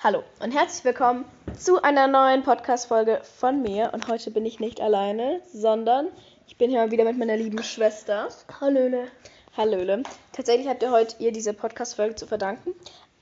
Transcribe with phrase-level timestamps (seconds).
[0.00, 1.24] Hallo und herzlich willkommen
[1.58, 3.90] zu einer neuen Podcast-Folge von mir.
[3.92, 6.06] Und heute bin ich nicht alleine, sondern
[6.46, 8.28] ich bin hier mal wieder mit meiner lieben Schwester.
[8.60, 9.08] Hallöle.
[9.56, 10.04] Hallöle.
[10.30, 12.74] Tatsächlich habt ihr heute ihr diese Podcast-Folge zu verdanken.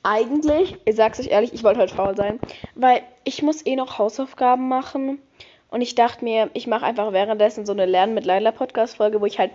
[0.02, 2.38] Eigentlich, ich sag's euch ehrlich, ich wollte heute faul sein,
[2.74, 5.22] weil ich muss eh noch Hausaufgaben machen.
[5.70, 9.24] Und ich dachte mir, ich mache einfach währenddessen so eine Lernen mit Leila Podcast-Folge, wo
[9.24, 9.52] ich halt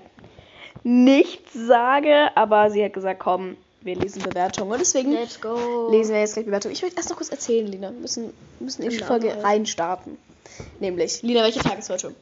[0.81, 4.71] nichts sage, aber sie hat gesagt, komm, wir lesen Bewertungen.
[4.71, 6.73] Und deswegen lesen wir jetzt gleich Bewertungen.
[6.73, 7.91] Ich will erst noch kurz erzählen, Lina.
[7.91, 10.17] Wir müssen, müssen in die Ja, Folge reinstarten.
[10.80, 12.13] Nämlich, Lina, welcher Tag ist heute?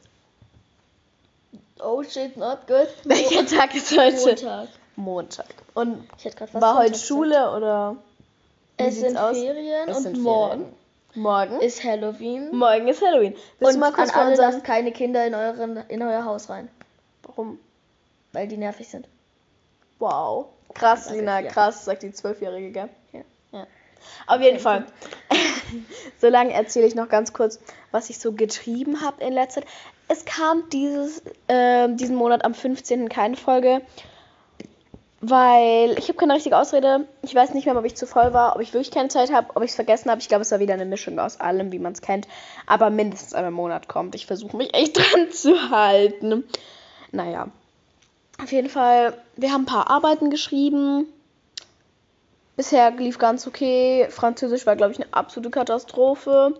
[1.82, 2.88] Oh shit, not good.
[3.04, 4.36] Welcher Tag ist heute?
[4.36, 4.68] Montag.
[4.96, 5.46] Montag.
[5.74, 6.08] Und
[6.52, 7.96] war heute Schule oder?
[8.78, 9.38] wie Es sind aus?
[9.38, 10.74] Ferien Es und sind morgen Ferien.
[11.14, 11.60] Morgen?
[11.60, 12.54] ist Halloween.
[12.56, 13.34] morgen ist Halloween.
[13.58, 16.68] Willst und mal kurz an alle lasst keine Kinder in, euren, in euer Haus rein,
[17.24, 17.58] Warum?
[18.32, 19.08] weil die nervig sind.
[19.98, 20.46] Wow.
[20.74, 21.50] Krass, Danke, Lina, ja.
[21.50, 22.88] krass, sagt die Zwölfjährige, gell?
[23.12, 23.20] Ja.
[23.52, 23.66] ja.
[24.26, 24.86] Auf jeden Fall.
[26.18, 27.60] Solange erzähle ich noch ganz kurz,
[27.90, 29.70] was ich so getrieben habe in letzter Zeit.
[30.08, 33.08] Es kam dieses, ähm, diesen Monat am 15.
[33.08, 33.82] keine Folge,
[35.20, 37.06] weil ich habe keine richtige Ausrede.
[37.22, 39.48] Ich weiß nicht mehr, ob ich zu voll war, ob ich wirklich keine Zeit habe,
[39.54, 40.20] ob ich es vergessen habe.
[40.20, 42.26] Ich glaube, es war wieder eine Mischung aus allem, wie man es kennt.
[42.66, 44.14] Aber mindestens einmal im Monat kommt.
[44.14, 46.44] Ich versuche mich echt dran zu halten.
[47.12, 47.48] Naja.
[48.42, 51.06] Auf jeden Fall, wir haben ein paar Arbeiten geschrieben.
[52.56, 54.06] Bisher lief ganz okay.
[54.10, 56.54] Französisch war, glaube ich, eine absolute Katastrophe.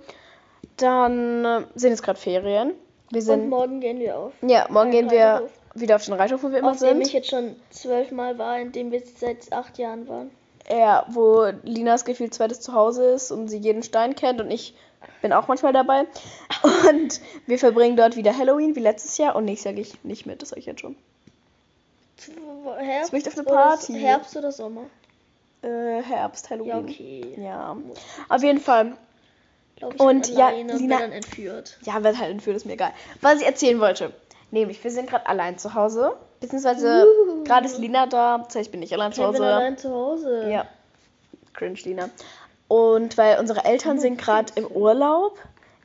[0.77, 2.73] Dann äh, sind jetzt gerade Ferien.
[3.11, 3.49] Wir Und sind.
[3.49, 4.33] morgen gehen wir auf.
[4.43, 7.15] Ja, morgen gehen wir wieder auf den Reiterhof, wo wir immer Auf dem ich sind.
[7.15, 10.31] jetzt schon zwölfmal war, in dem wir seit acht Jahren waren.
[10.69, 14.75] Ja, wo Linas gefühlt zweites Zuhause ist und sie jeden Stein kennt und ich
[15.23, 16.07] bin auch manchmal dabei.
[16.91, 20.27] Und wir verbringen dort wieder Halloween wie letztes Jahr und nächstes Jahr gehe ich nicht
[20.27, 20.95] mit, das sage ich jetzt schon.
[22.79, 23.93] Herbst, möchte auf eine oder- Party.
[24.01, 24.83] Herbst oder Sommer?
[25.63, 26.69] Äh, Herbst, Halloween.
[26.69, 27.35] Ja, okay.
[27.39, 27.77] Ja,
[28.29, 28.93] auf jeden Fall.
[29.77, 31.79] Glaub, ich Und ja, Lina- bin dann entführt.
[31.83, 32.93] Ja, wird halt entführt, ist mir egal.
[33.21, 34.13] Was ich erzählen wollte.
[34.51, 36.17] Nämlich, wir sind gerade allein zu Hause.
[36.41, 37.07] Beziehungsweise,
[37.45, 38.39] gerade ist Lina da.
[38.39, 39.45] Das heißt, ich bin nicht allein zu Ich bin Hause.
[39.55, 40.51] allein zu Hause.
[40.51, 40.67] Ja.
[41.55, 42.09] Cringe, Lina.
[42.69, 45.39] Und weil unsere Eltern sind gerade im Urlaub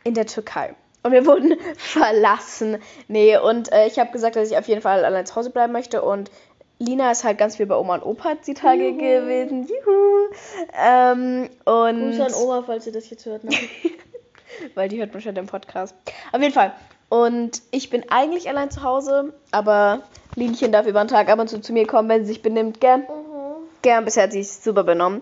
[0.04, 0.74] in der Türkei.
[1.06, 2.78] Und wir wurden verlassen.
[3.08, 5.72] Nee, und äh, ich habe gesagt, dass ich auf jeden Fall allein zu Hause bleiben
[5.72, 6.02] möchte.
[6.02, 6.32] Und
[6.80, 8.98] Lina ist halt ganz viel bei Oma und Opa die Tage Juhu.
[8.98, 9.68] gewesen.
[9.68, 10.30] Juhu.
[10.74, 13.44] Ähm, und Grüße an Oma, falls ihr das jetzt hört.
[13.44, 13.52] Ne?
[14.74, 15.96] weil die hört man schon im Podcast.
[16.32, 16.74] Auf jeden Fall.
[17.10, 20.02] Und ich bin eigentlich allein zu Hause, aber
[20.36, 22.82] Linchen darf über den Tag ab und zu zu mir kommen, wenn sie sich benimmt.
[22.82, 23.68] Gern, Mhm.
[23.84, 24.06] gern.
[24.06, 25.22] Bisher hat sie sich super benommen.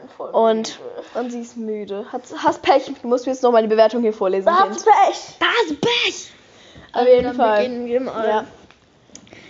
[0.00, 0.78] Bin voll Und,
[1.14, 2.04] und sie ist müde.
[2.12, 2.90] Hat, hast Pech.
[3.02, 4.46] Du musst mir jetzt nochmal die Bewertung hier vorlesen.
[4.48, 4.84] Kind.
[4.84, 5.36] Pech.
[5.38, 6.30] Das Pech.
[6.92, 7.62] Auf Also, jeden Fall.
[7.64, 8.28] beginnen wir mal.
[8.28, 8.46] Ja.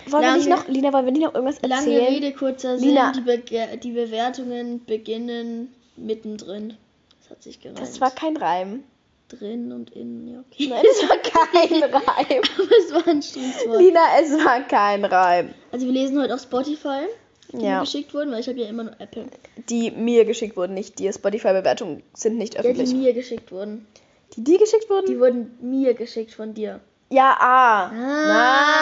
[0.09, 2.05] Wollen wir Lange- nicht noch, Lina, wollen wir nicht noch irgendwas Lange erzählen?
[2.13, 2.89] Rede, kurzer Sinn.
[2.89, 3.11] Lina.
[3.11, 6.77] Die, Bege die Bewertungen beginnen mittendrin.
[7.21, 7.79] Das hat sich gereimt.
[7.81, 8.83] Das war kein Reim.
[9.27, 10.27] drin und innen.
[10.33, 10.67] Ja, okay.
[10.69, 12.41] Nein, das war kein Reim.
[12.55, 13.81] Aber es war ein Stichwort.
[13.81, 15.53] Lina, es war kein Reim.
[15.73, 17.07] Also wir lesen heute auf Spotify,
[17.53, 17.75] die Ja.
[17.75, 19.25] mir geschickt wurden, weil ich habe ja immer nur Apple.
[19.69, 21.11] Die mir geschickt wurden, nicht dir.
[21.13, 22.93] Spotify-Bewertungen sind nicht Ja, die öffentlich.
[22.93, 23.87] mir geschickt wurden.
[24.35, 25.05] Die dir geschickt wurden?
[25.07, 26.79] Die wurden mir geschickt von dir.
[27.09, 27.89] Ja, ah.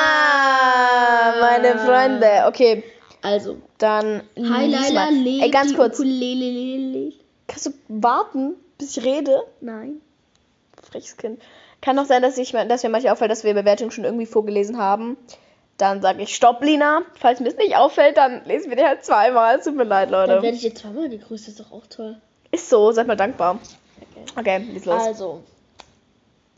[0.08, 2.46] Ah, meine Freunde.
[2.48, 2.84] Okay,
[3.22, 6.00] Also, dann Hi lebt Ey, ganz die kurz.
[6.00, 7.14] Ukulele.
[7.48, 9.44] Kannst du warten, bis ich rede?
[9.62, 10.02] Nein.
[10.92, 11.42] Freches Kind.
[11.82, 14.78] Kann auch sein, dass, ich, dass mir manchmal auffällt, dass wir Bewertungen schon irgendwie vorgelesen
[14.78, 15.18] haben.
[15.78, 17.02] Dann sage ich Stopp, Lina.
[17.20, 19.60] Falls mir es nicht auffällt, dann lesen wir die halt zweimal.
[19.62, 20.42] Tut mir leid, Dann Leute.
[20.44, 22.18] werde ich jetzt zweimal gegrüßt, das ist doch auch toll.
[22.52, 23.60] Ist so, seid mal dankbar.
[24.36, 24.40] Okay.
[24.40, 25.02] Okay, lies los.
[25.02, 25.44] Also,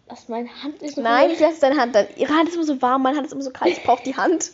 [0.08, 2.06] was meine Hand ist noch Nein, ich lasse deine Hand dann.
[2.16, 3.72] Ihre Hand ist immer so warm, meine Hand ist immer so kalt.
[3.72, 4.52] Ich brauche die Hand.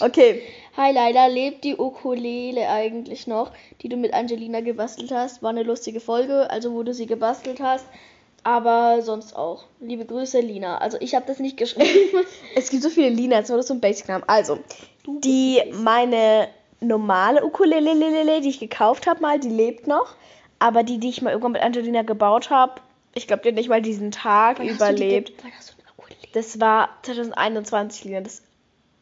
[0.00, 0.42] Okay.
[0.76, 5.42] Hi Laila, lebt die Ukulele eigentlich noch, die du mit Angelina gebastelt hast?
[5.42, 7.86] War eine lustige Folge, also wo du sie gebastelt hast.
[8.42, 9.64] Aber sonst auch.
[9.80, 10.78] Liebe Grüße, Lina.
[10.78, 12.24] Also ich habe das nicht geschrieben.
[12.54, 14.24] Es gibt so viele Lina, jetzt war das so ein Basic-Namen.
[14.28, 14.58] Also,
[15.06, 16.48] die, meine
[16.80, 20.14] normale Ukulele, die ich gekauft habe mal, die lebt noch.
[20.58, 22.80] Aber die, die ich mal irgendwann mit Angelina gebaut habe,
[23.14, 25.28] ich glaube, die hat nicht mal diesen Tag Wann hast überlebt.
[25.28, 26.18] ge- Wann hast du eine Ukulele?
[26.32, 28.20] Das war 2021, Lina.
[28.20, 28.42] Das ist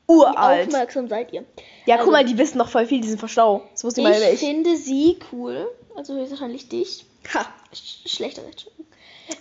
[0.08, 0.66] Wie uralt.
[0.68, 1.44] aufmerksam seid ihr?
[1.86, 3.62] Ja, Also- guck mal, die wissen noch voll viel, die sind verschlau.
[3.72, 4.40] Das wusste ich mal ich.
[4.40, 5.68] finde sie cool.
[5.94, 7.04] Also höchstwahrscheinlich dich.
[7.32, 7.46] Ha.
[7.72, 8.73] Sch schlechter Rechtschreibung.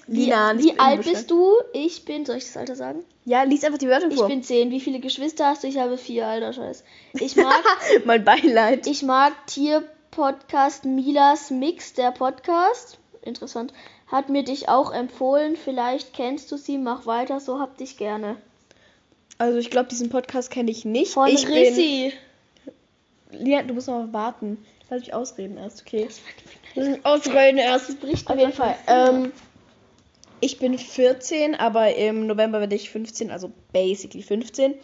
[0.07, 1.53] Wie, Lina, nicht wie alt bist du?
[1.73, 3.03] Ich bin, soll ich das Alter sagen?
[3.25, 4.27] Ja, lies einfach die Wörter Ich vor.
[4.27, 4.71] bin 10.
[4.71, 5.67] Wie viele Geschwister hast du?
[5.67, 6.83] Ich habe vier, alter Scheiß.
[7.13, 7.63] Ich mag
[8.05, 8.87] mein Beileid.
[8.87, 12.97] Ich mag Tierpodcast Milas Mix, der Podcast.
[13.21, 13.73] Interessant.
[14.07, 15.55] Hat mir dich auch empfohlen.
[15.55, 16.77] Vielleicht kennst du sie.
[16.77, 18.37] Mach weiter, so hab dich gerne.
[19.37, 21.13] Also, ich glaube, diesen Podcast kenne ich nicht.
[21.13, 22.13] Von ich bin, Rissi.
[23.31, 24.63] Lina, du musst noch warten.
[24.89, 26.07] Lass mich ausreden erst, okay?
[26.75, 27.99] Das war die Ausreden erst.
[27.99, 28.75] bricht Auf jeden Fall.
[28.87, 29.31] Ähm,
[30.43, 34.75] ich bin 14, aber im November werde ich 15, also basically 15.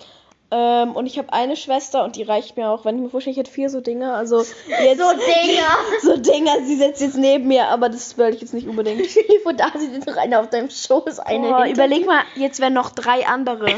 [0.51, 3.33] Ähm, und ich habe eine Schwester und die reicht mir auch, wenn ich mir vorstelle,
[3.33, 4.15] ich hätte vier so Dinger.
[4.15, 5.77] Also jetzt So Dinger.
[6.01, 9.05] so Dinger, sie sitzt jetzt neben mir, aber das wollte ich jetzt nicht unbedingt.
[9.43, 12.91] Vor, da sitzt noch einer auf deinem Schoß, eine Oh, überleg mal, jetzt wären noch
[12.91, 13.69] drei andere.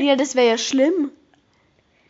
[0.00, 1.12] Ja, das wäre ja schlimm.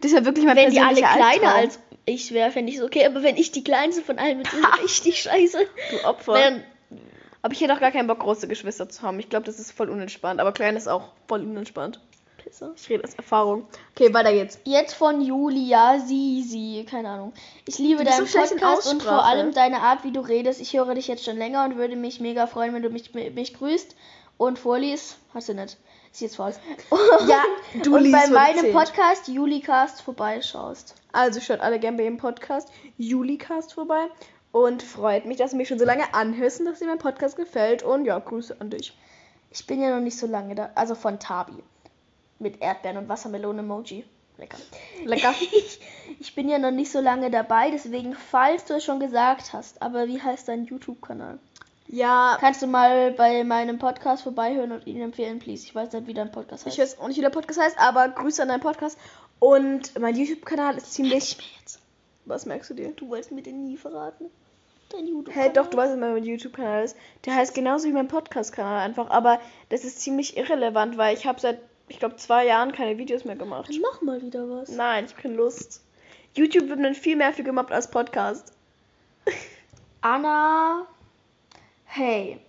[0.01, 1.53] Das wäre wirklich mein Wenn die alle kleiner Albtraum.
[1.53, 3.07] als ich wäre, fände ich es okay.
[3.07, 5.59] Aber wenn ich die kleinste von allen bin, ist richtig scheiße.
[5.91, 6.35] Du Opfer.
[6.35, 6.65] Wenn,
[7.45, 9.21] Aber ich hätte auch gar keinen Bock, große Geschwister zu haben.
[9.21, 10.41] Ich glaube, das ist voll unentspannt.
[10.41, 12.01] Aber klein ist auch voll unentspannt.
[12.75, 13.67] Ich rede aus Erfahrung.
[13.95, 14.59] Okay, weiter geht's.
[14.65, 17.35] Jetzt von Julia Sisi, keine Ahnung.
[17.69, 20.59] Ich liebe deinen so Podcast und vor allem deine Art, wie du redest.
[20.59, 23.53] Ich höre dich jetzt schon länger und würde mich mega freuen, wenn du mich, mich
[23.53, 23.95] grüßt
[24.39, 25.19] und vorliest.
[25.35, 25.77] Hast du nicht.
[26.13, 26.55] Ist jetzt faul.
[27.29, 27.45] Ja,
[27.83, 28.73] du und bei meinem.
[28.73, 30.95] Podcast Julicast vorbeischaust.
[31.13, 34.09] Also schaut alle gerne bei dem Podcast Julicast vorbei.
[34.55, 37.35] Und freut mich, dass du mich schon so lange anhörst und dass dir mein Podcast
[37.35, 37.83] gefällt.
[37.83, 38.97] Und ja, Grüße an dich.
[39.51, 40.71] Ich bin ja noch nicht so lange da.
[40.77, 41.61] Also von Tabi.
[42.39, 44.05] Mit Erdbeeren und Wassermelonen-Emoji.
[44.39, 44.59] Lecker.
[45.05, 45.35] Lecker.
[45.41, 45.81] Ich,
[46.21, 49.83] ich bin ja noch nicht so lange dabei, deswegen, falls du es schon gesagt hast,
[49.83, 51.41] aber wie heißt dein YouTube-Kanal?
[51.89, 55.65] Ja, Kannst du mal bei meinem Podcast vorbeihören und ihn empfehlen, please?
[55.65, 56.79] Ich weiß nicht, wie dein Podcast heißt.
[56.79, 58.99] ich weiß auch nicht, wie der Podcast heißt, aber Grüße an deinen Podcast.
[59.41, 61.39] Und mein YouTube-Kanal ist ziemlich.
[62.25, 62.93] Was merkst du dir?
[62.93, 64.31] Du wolltest mir den nie verraten.
[64.97, 65.35] Dein YouTube.
[65.35, 66.97] Hey, doch, du weißt, was mein YouTube-Kanal ist.
[67.25, 69.11] Der heißt genauso wie mein Podcast-Kanal einfach.
[69.11, 71.59] Aber das ist ziemlich irrelevant, weil ich habe seit,
[71.89, 73.71] ich glaube, zwei Jahren keine Videos mehr gemacht.
[73.71, 74.71] Dann mach mal wieder was.
[74.71, 75.83] Nein, ich habe keine Lust.
[76.35, 78.53] YouTube wird dann viel mehr für gemobbt als Podcast.
[80.01, 80.87] Anna,
[81.85, 82.41] hey,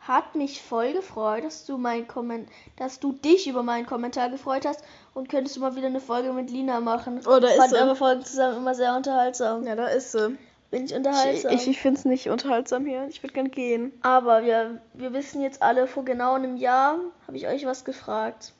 [0.00, 4.66] hat mich voll gefreut, dass du mein Komment dass du dich über meinen Kommentar gefreut
[4.66, 4.84] hast
[5.14, 7.20] und könntest du mal wieder eine Folge mit Lina machen.
[7.26, 9.66] Oh, da ist Fand eure Folgen zusammen immer sehr unterhaltsam.
[9.66, 10.36] Ja, da ist sie.
[10.74, 11.52] Bin ich Ich, unterhaltsam.
[11.52, 13.06] ich, ich finde es nicht unterhaltsam hier.
[13.08, 13.92] Ich würde gern gehen.
[14.02, 16.98] Aber wir, wir wissen jetzt alle, vor genau einem Jahr
[17.28, 18.52] habe ich euch was gefragt.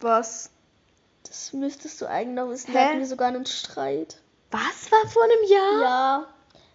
[0.00, 0.50] Was?
[1.22, 2.72] Das müsstest du eigentlich noch wissen.
[2.72, 2.74] Hä?
[2.78, 4.16] Da hatten wir sogar einen Streit.
[4.50, 5.82] Was war vor einem Jahr?
[5.82, 6.26] Ja,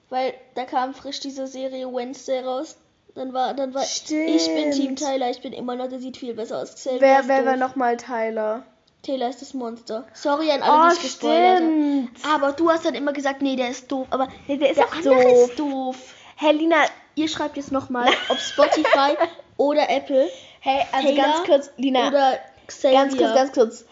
[0.10, 2.78] weil da kam frisch diese Serie Wednesday raus.
[3.14, 4.30] Dann war, dann war Stimmt.
[4.30, 6.76] ich bin Team Tyler, ich bin immer noch, der sieht viel besser aus.
[6.76, 8.64] Xavier Wer, wer war nochmal Tyler?
[9.04, 10.06] Taylor ist das Monster.
[10.14, 12.08] Sorry an alle, die ich gespoilert habe.
[12.36, 14.08] Aber du hast dann immer gesagt, nee, der ist doof.
[14.12, 15.50] Aber Nee, der ist der auch andere doof.
[15.50, 15.96] ist doof.
[16.36, 16.78] Hey, Lina.
[17.16, 19.18] Ihr schreibt jetzt nochmal, ob Spotify
[19.58, 20.30] oder Apple
[20.62, 22.08] Hey, also Taylor ganz kurz, Lina.
[22.08, 22.92] oder Xavier.
[23.00, 23.86] ganz kurz, ganz kurz.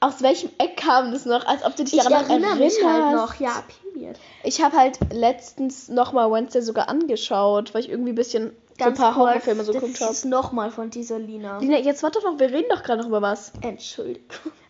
[0.00, 1.46] Aus welchem Eck kam das noch?
[1.46, 3.40] Als ob du dich ich daran noch erinnere mich halt erinnerst.
[3.40, 3.40] noch.
[3.40, 3.62] Ja,
[3.92, 4.16] period.
[4.44, 8.88] Ich habe halt letztens nochmal Wednesday sogar angeschaut, weil ich irgendwie ein bisschen so ein
[8.88, 10.12] Ganz paar Horrorfilme so das geguckt habe.
[10.12, 11.58] ist nochmal von dieser Lina.
[11.58, 13.52] Lina, jetzt warte doch noch, wir reden doch gerade noch über was.
[13.60, 14.26] Entschuldigung.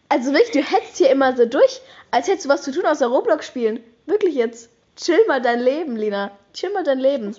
[0.09, 3.07] Also wirklich, du hetzt hier immer so durch, als hättest du was zu tun außer
[3.07, 3.81] Roblox spielen.
[4.07, 4.69] Wirklich jetzt.
[4.97, 6.33] Chill mal dein Leben, Lina.
[6.53, 7.35] Chill mal dein Leben.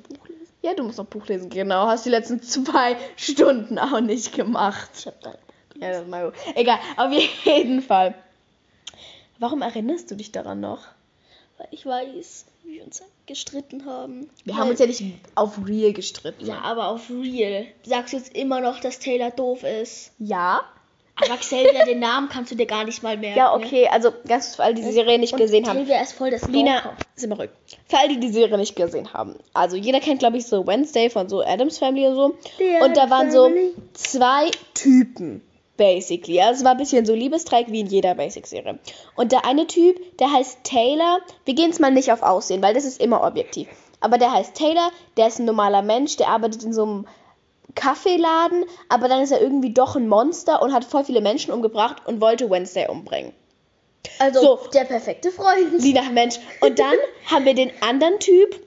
[0.64, 1.86] Ja, du musst noch Buch lesen, genau.
[1.88, 4.90] Hast die letzten zwei Stunden auch nicht gemacht.
[4.98, 5.36] Ich hab da.
[5.76, 6.34] Ja, das ist mal gut.
[6.56, 8.16] Egal, auf jeden Fall.
[9.40, 10.88] Warum erinnerst du dich daran noch?
[11.58, 14.30] Weil ich weiß, wie wir uns gestritten haben.
[14.44, 15.04] Wir Weil- haben uns ja nicht
[15.36, 16.46] auf Real gestritten.
[16.46, 17.66] Ja, aber auf real.
[17.84, 20.12] Sagst du jetzt immer noch, dass Taylor doof ist?
[20.20, 20.62] Ja?
[21.16, 23.38] Aber Xavier, den Namen kannst du dir gar nicht mal merken.
[23.38, 23.88] Ja, okay.
[23.88, 25.78] Also, ganz für alle, die die Serie nicht Und gesehen haben.
[25.84, 26.98] Xavier ist voll das Lina, Stalker.
[27.16, 27.50] sind wir ruhig.
[27.88, 29.36] Für alle, die die Serie nicht gesehen haben.
[29.54, 32.36] Also, jeder kennt, glaube ich, so Wednesday von so Adams Family und so.
[32.60, 33.74] Die und da Addams waren so Family.
[33.94, 35.44] zwei Typen,
[35.78, 36.36] basically.
[36.38, 38.80] Ja, es war ein bisschen so Liebestreik wie in jeder Basic-Serie.
[39.16, 41.20] Und der eine Typ, der heißt Taylor.
[41.46, 43.68] Wir gehen jetzt mal nicht auf Aussehen, weil das ist immer objektiv.
[44.00, 47.08] Aber der heißt Taylor, der ist ein normaler Mensch, der arbeitet in so einem
[47.76, 52.04] Kaffeeladen, aber dann ist er irgendwie doch ein Monster und hat voll viele Menschen umgebracht
[52.06, 53.34] und wollte Wednesday umbringen.
[54.20, 54.60] Also, So.
[54.74, 55.82] der perfekte Freund.
[55.82, 56.36] Lina, Mensch.
[56.62, 56.94] Und dann
[57.32, 58.60] haben wir den anderen Typ.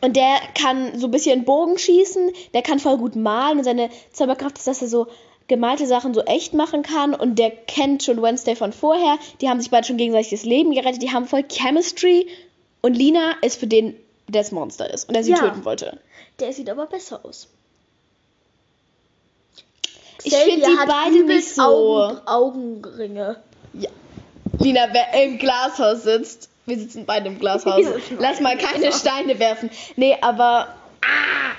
[0.00, 2.30] Und der kann so ein bisschen Bogen schießen.
[2.54, 3.58] Der kann voll gut malen.
[3.58, 5.06] Und seine Zauberkraft ist, dass er so
[5.48, 7.14] gemalte Sachen so echt machen kann.
[7.14, 9.18] Und der kennt schon Wednesday von vorher.
[9.40, 11.02] Die haben sich beide schon gegenseitig das Leben gerettet.
[11.02, 12.26] Die haben voll Chemistry.
[12.82, 13.96] Und Lina ist für den,
[14.28, 15.08] der das Monster ist.
[15.08, 15.38] Und der sie Ja.
[15.38, 15.98] töten wollte.
[16.40, 17.48] Der sieht aber besser aus.
[20.22, 21.62] Ich finde die hat beide übelst nicht so.
[21.62, 23.36] Augen, Augenringe.
[24.58, 26.48] Lina, wer im Glashaus sitzt.
[26.66, 27.84] Wir sitzen beide im Glashaus.
[28.18, 29.68] Lass mal keine Steine werfen.
[29.96, 30.74] Nee, aber.
[31.02, 31.52] Ah!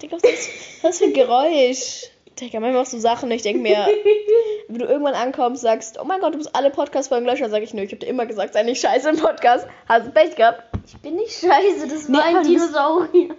[0.00, 0.48] Digga, was ist
[0.82, 2.04] das für ein Geräusch?
[2.40, 3.86] Digga, manchmal machst du Sachen ich denke mir,
[4.68, 7.62] wenn du irgendwann ankommst, sagst, oh mein Gott, du musst alle Podcast-Folgen löschen, dann sag
[7.62, 9.66] ich, nö, ich hab dir immer gesagt, sei nicht scheiße im Podcast.
[9.88, 10.62] Hast du Pech gehabt?
[10.86, 13.28] Ich bin nicht scheiße, das Nee, war aber ein Dinosaurier.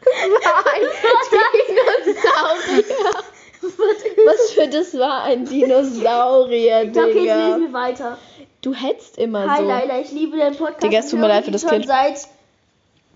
[0.00, 0.82] Ein
[1.66, 2.84] Dinosaurier.
[4.26, 7.46] Was für das war ein Dinosaurier, Okay, jetzt Digga.
[7.48, 8.18] lesen wir weiter.
[8.62, 9.68] Du hetzt immer Hi so.
[9.68, 10.82] Laila, ich liebe deinen Podcast.
[10.82, 11.86] Digga, es Ich tut mir leid für das Kind.
[11.86, 12.26] seit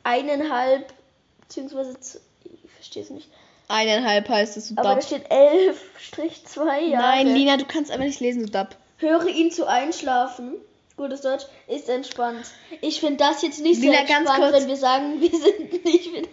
[0.02, 0.92] eineinhalb,
[1.40, 1.96] beziehungsweise,
[2.44, 3.28] ich verstehe es nicht.
[3.68, 7.02] Eineinhalb heißt es, du Aber da steht 11-2 Jahre.
[7.02, 8.76] Nein, Lina, du kannst einfach nicht lesen, du Dab.
[8.98, 10.54] Höre ihn zu einschlafen.
[10.96, 12.46] Gutes Deutsch ist entspannt.
[12.80, 14.62] Ich finde das jetzt nicht Lina, sehr ganz entspannt, kurz.
[14.62, 16.28] wenn wir sagen, wir sind nicht wieder.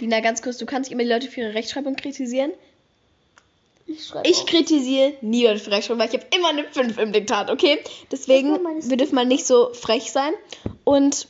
[0.00, 2.52] Lina, ganz kurz, du kannst immer die Leute für ihre Rechtschreibung kritisieren.
[3.86, 7.50] Ich Ich kritisiere nie Leute für Rechtschreibung, weil ich habe immer eine 5 im Diktat,
[7.50, 7.78] okay?
[8.10, 10.32] Deswegen, wir dürfen mal nicht so frech sein.
[10.84, 11.28] Und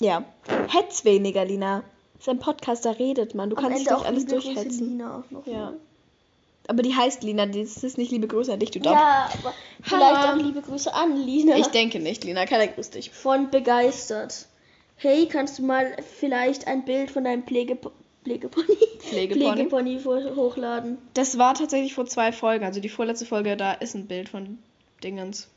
[0.00, 0.24] ja,
[0.68, 1.84] hetz weniger, Lina.
[2.18, 3.50] Das ist ein Podcast, da redet man.
[3.50, 5.00] Du Am kannst Ende nicht auch alles durchhetzen.
[5.46, 5.72] Ja.
[6.66, 8.92] Aber die heißt Lina, das ist nicht liebe Grüße an dich, du Dab.
[8.92, 11.56] Ja, aber vielleicht auch liebe Grüße an Lina.
[11.56, 12.44] Ich denke nicht, Lina.
[12.44, 13.10] Keiner grüßt dich.
[13.10, 14.46] von begeistert.
[14.96, 17.92] Hey, kannst du mal vielleicht ein Bild von deinem Pflegepo
[18.24, 19.68] Pflegepony, Pflegepony?
[19.68, 20.00] Pflegepony
[20.36, 20.98] hochladen?
[21.14, 22.64] Das war tatsächlich vor zwei Folgen.
[22.64, 24.58] Also die vorletzte Folge, da ist ein Bild von
[25.02, 25.48] Dingens.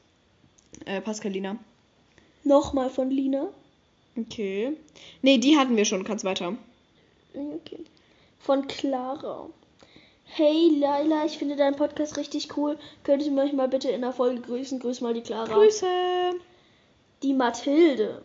[0.86, 1.58] Äh, Pascalina.
[2.44, 3.50] Nochmal von Lina.
[4.18, 4.74] Okay.
[5.22, 6.04] Nee, die hatten wir schon.
[6.04, 6.56] Kannst weiter.
[7.34, 7.80] Okay.
[8.40, 9.50] Von Clara.
[10.26, 12.78] Hey Laila, ich finde deinen Podcast richtig cool.
[13.04, 14.80] Könntest du mich mal bitte in der Folge grüßen?
[14.80, 15.54] Grüß mal die Clara.
[15.54, 15.86] Grüße.
[17.22, 18.24] Die Mathilde.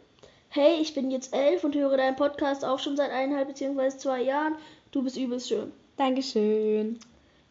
[0.48, 3.88] Hey, ich bin jetzt elf und höre deinen Podcast auch schon seit eineinhalb bzw.
[3.98, 4.54] zwei Jahren.
[4.92, 5.72] Du bist übelst schön.
[5.96, 6.98] Dankeschön.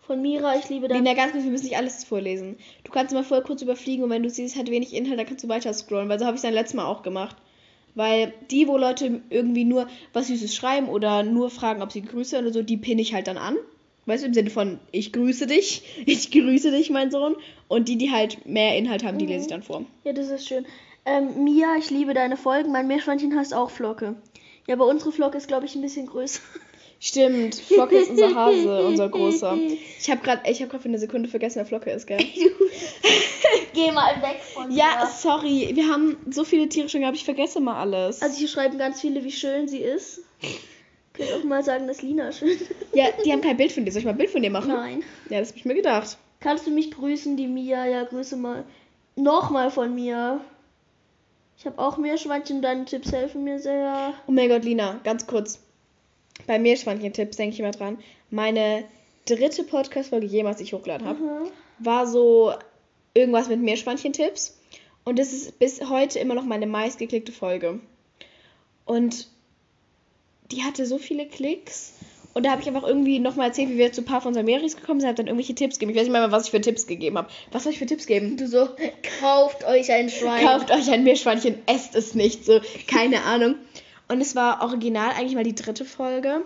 [0.01, 2.57] Von Mira, ich liebe deinen Lina, ganz kurz, wir müssen nicht alles vorlesen.
[2.83, 5.43] Du kannst mal voll kurz überfliegen und wenn du siehst, hat wenig Inhalt, dann kannst
[5.43, 7.35] du weiter scrollen, weil so habe ich es dann letztes Mal auch gemacht.
[7.95, 12.37] Weil die, wo Leute irgendwie nur was Süßes schreiben oder nur fragen, ob sie Grüße
[12.37, 13.55] oder so, die pinne ich halt dann an.
[14.05, 17.35] Weißt du, im Sinne von, ich grüße dich, ich grüße dich, mein Sohn.
[17.67, 19.85] Und die, die halt mehr Inhalt haben, die lese ich dann vor.
[20.03, 20.65] Ja, das ist schön.
[21.05, 22.71] Ähm, Mia, ich liebe deine Folgen.
[22.71, 24.15] Mein Meerschweinchen heißt auch Flocke.
[24.67, 26.41] Ja, aber unsere Flocke ist, glaube ich, ein bisschen größer.
[26.99, 29.57] Stimmt, Flocke ist unser Hase, unser großer.
[29.99, 32.17] Ich habe gerade ich hab grad für eine Sekunde vergessen, wer Flocke ist, gell?
[33.73, 35.07] Geh mal weg von Ja, mir.
[35.07, 38.21] sorry, wir haben so viele Tiere schon gehabt, ich vergesse mal alles.
[38.21, 40.21] Also hier schreiben ganz viele, wie schön sie ist.
[41.13, 42.65] Könnt auch mal sagen, dass Lina schön ist.
[42.93, 43.91] ja, die haben kein Bild von dir.
[43.91, 44.69] Soll ich mal ein Bild von dir machen?
[44.71, 45.03] Nein.
[45.29, 46.17] Ja, das hab ich mir gedacht.
[46.39, 47.85] Kannst du mich grüßen, die Mia?
[47.85, 48.63] Ja, grüße mal.
[49.15, 50.41] Nochmal von mir.
[51.57, 54.13] Ich habe auch Meerschweinchen, deine Tipps helfen mir sehr.
[54.27, 55.61] Oh mein Gott, Lina, ganz kurz.
[56.47, 57.97] Bei Meerschweinchen-Tipps denke ich immer dran.
[58.29, 58.83] Meine
[59.25, 61.49] dritte Podcast-Folge jemals, die ich hochgeladen habe, Mhm.
[61.79, 62.53] war so
[63.13, 64.57] irgendwas mit Meerschweinchen-Tipps.
[65.03, 67.79] Und das ist bis heute immer noch meine meistgeklickte Folge.
[68.85, 69.27] Und
[70.51, 71.93] die hatte so viele Klicks.
[72.33, 74.75] Und da habe ich einfach irgendwie nochmal erzählt, wie wir zu ein paar von Sameris
[74.75, 75.91] gekommen sind, habe dann irgendwelche Tipps gegeben.
[75.91, 77.29] Ich weiß nicht mehr, was ich für Tipps gegeben habe.
[77.51, 78.35] Was soll ich für Tipps geben?
[78.35, 78.67] Du so,
[79.21, 80.45] kauft euch ein Schwein.
[80.45, 82.43] Kauft euch ein Meerschweinchen, esst es nicht.
[82.45, 83.55] So, keine Ahnung.
[84.07, 86.41] Und es war original eigentlich mal die dritte Folge.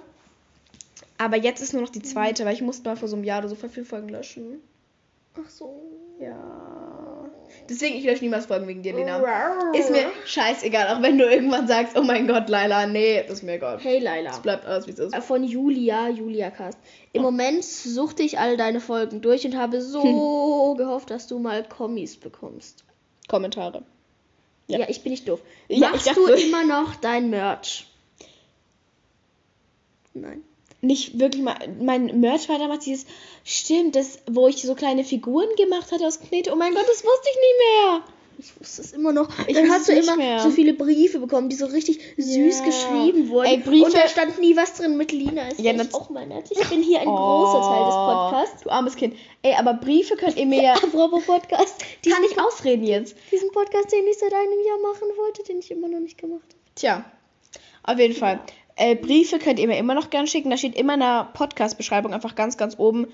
[1.17, 3.39] Aber jetzt ist nur noch die zweite, weil ich musste mal vor so einem Jahr
[3.39, 4.61] oder so voll viele Folgen löschen.
[5.35, 5.73] Ach so.
[6.19, 7.29] Ja.
[7.69, 9.17] Deswegen, ich lösche niemals Folgen wegen dir, Lina.
[9.73, 13.53] Ist mir scheißegal, auch wenn du irgendwann sagst, oh mein Gott, Laila, nee, ist mir
[13.53, 13.79] egal.
[13.79, 14.31] Hey Laila.
[14.31, 15.13] Es bleibt alles, wie es ist.
[15.13, 16.77] Äh, Von Julia, Julia Cast.
[17.13, 21.63] Im Moment suchte ich all deine Folgen durch und habe so gehofft, dass du mal
[21.63, 22.85] Kommis bekommst.
[23.27, 23.83] Kommentare.
[24.69, 24.89] Ja, Ja.
[24.89, 25.41] ich bin nicht doof.
[25.67, 27.87] Ja, Machst du immer noch dein Merch?
[30.13, 30.43] Nein.
[30.81, 31.57] Nicht wirklich mal.
[31.81, 33.05] Mein Merch war damals dieses.
[33.43, 36.51] Stimmt, das, wo ich so kleine Figuren gemacht hatte aus Knete.
[36.53, 38.03] Oh mein Gott, das wusste ich nie mehr.
[38.41, 39.27] Ich wusste es immer noch.
[39.47, 40.39] Ich Dann hast du immer mehr.
[40.39, 42.65] so viele Briefe bekommen, die so richtig süß Ja.
[42.65, 43.47] geschrieben wurden.
[43.47, 45.49] Ey, Briefe- Und da stand nie was drin mit Lina.
[45.49, 46.45] Ist Ja, ja, das- auch mal nett.
[46.49, 48.63] Ich bin hier ein großer Teil des Podcasts.
[48.63, 49.15] Du armes Kind.
[49.41, 50.73] Ey, aber Briefe könnt ihr mir ja.
[50.83, 51.83] Apropos Podcast.
[52.09, 53.15] Kann ich ausreden jetzt?
[53.31, 56.43] Diesen Podcast, den ich seit einem Jahr machen wollte, den ich immer noch nicht gemacht
[56.43, 56.55] habe.
[56.75, 57.03] Tja,
[57.83, 58.39] auf jeden Fall.
[58.77, 60.49] Äh, Briefe könnt ihr mir immer noch gerne schicken.
[60.49, 63.07] Da steht immer in der Podcast-Beschreibung einfach ganz, ganz oben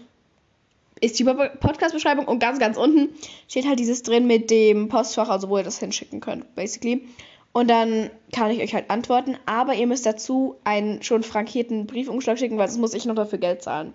[1.01, 3.09] ist die Podcast-Beschreibung und ganz, ganz unten
[3.47, 7.07] steht halt dieses drin mit dem Postfach, also wo ihr das hinschicken könnt, basically.
[7.51, 12.37] Und dann kann ich euch halt antworten, aber ihr müsst dazu einen schon frankierten Briefumschlag
[12.37, 13.93] schicken, weil sonst muss ich noch dafür Geld zahlen.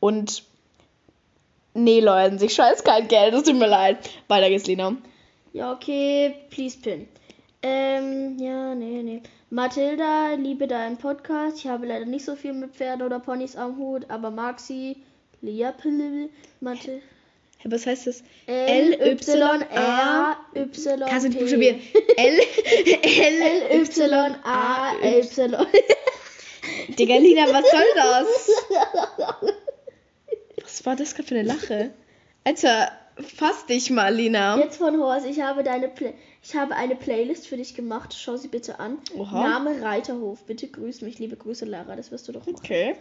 [0.00, 0.44] Und
[1.74, 3.98] nee, Leute, ich scheiß kein Geld, es tut mir leid.
[4.28, 4.96] Weiter geht's, Lina.
[5.52, 7.08] Ja, okay, please pin.
[7.62, 9.22] Ähm, ja, nee, nee.
[9.50, 11.58] Mathilda, liebe deinen Podcast.
[11.58, 14.96] Ich habe leider nicht so viel mit Pferden oder Ponys am Hut, aber mag sie.
[15.42, 16.28] Lia Pille,
[16.60, 17.02] Mathe.
[17.58, 18.22] Hä, Was heißt das?
[18.46, 21.00] L, Y, R, Y.
[21.08, 21.80] Kannst du nicht buchstabieren?
[22.16, 22.40] L,
[23.02, 25.66] L, Y, A, Y.
[26.98, 28.50] Digga, Lina, was soll das?
[30.62, 31.90] Was war das gerade für eine Lache?
[32.44, 32.92] Alter,
[33.36, 34.58] fass dich mal, Lina.
[34.58, 38.16] Jetzt von Horst, ich habe deine Play ich habe eine Playlist für dich gemacht.
[38.18, 38.98] Schau sie bitte an.
[39.16, 39.48] Oha.
[39.48, 40.42] Name Reiterhof.
[40.44, 41.20] Bitte grüß mich.
[41.20, 41.94] Liebe Grüße, Lara.
[41.94, 42.56] Das wirst du doch machen.
[42.56, 42.96] Okay.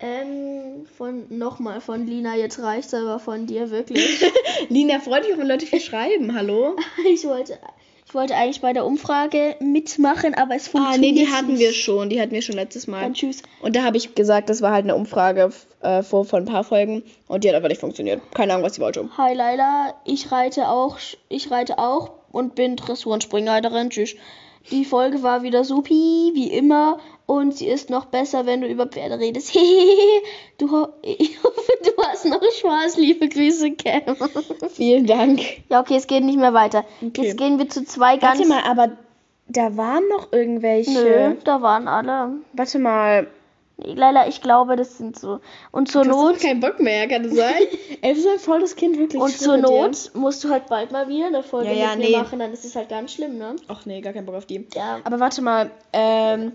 [0.00, 4.24] Ähm, von nochmal von Lina, jetzt reicht's aber von dir wirklich.
[4.68, 6.76] Lina, freut auch, wenn Leute viel schreiben, hallo?
[7.12, 7.58] ich wollte.
[8.06, 11.60] Ich wollte eigentlich bei der Umfrage mitmachen, aber es Ah, funktioniert nee, die hatten nicht.
[11.60, 12.10] wir schon.
[12.10, 13.00] Die hatten wir schon letztes Mal.
[13.00, 13.42] Dann tschüss.
[13.60, 16.64] Und da habe ich gesagt, das war halt eine Umfrage äh, vor, von ein paar
[16.64, 17.02] Folgen.
[17.28, 18.20] Und die hat einfach nicht funktioniert.
[18.34, 19.08] Keine Ahnung, was sie wollte.
[19.16, 20.98] Hi Laila, ich reite auch,
[21.28, 23.90] ich reite auch und bin Dressur- und Springreiterin.
[23.90, 24.14] Tschüss.
[24.70, 26.98] Die Folge war wieder supi, wie immer.
[27.26, 29.54] Und sie ist noch besser, wenn du über Pferde redest.
[30.58, 32.98] du, ho ich hoffe, du hast noch Spaß.
[32.98, 34.16] Liebe Grüße, Cam.
[34.70, 35.40] Vielen Dank.
[35.70, 36.84] Ja, okay, es geht nicht mehr weiter.
[37.02, 37.22] Okay.
[37.22, 38.38] Jetzt gehen wir zu zwei ganz...
[38.38, 38.96] Warte mal, aber
[39.48, 40.90] da waren noch irgendwelche.
[40.90, 42.38] Nö, da waren alle.
[42.52, 43.26] Warte mal.
[43.76, 45.40] Nee, Laila, ich glaube, das sind so.
[45.72, 46.34] Und zur Du hast Not...
[46.36, 47.54] doch keinen Bock mehr, kann das sein?
[48.02, 49.20] Ey, du bist ein volles Kind, wirklich.
[49.20, 49.82] Und zur mit dir.
[49.86, 52.16] Not musst du halt bald mal wieder eine Folge Ja, ja, mit mir nee.
[52.16, 53.56] machen, dann ist es halt ganz schlimm, ne?
[53.66, 54.64] Ach nee, gar keinen Bock auf die.
[54.74, 55.00] Ja.
[55.02, 56.52] Aber warte mal, ähm,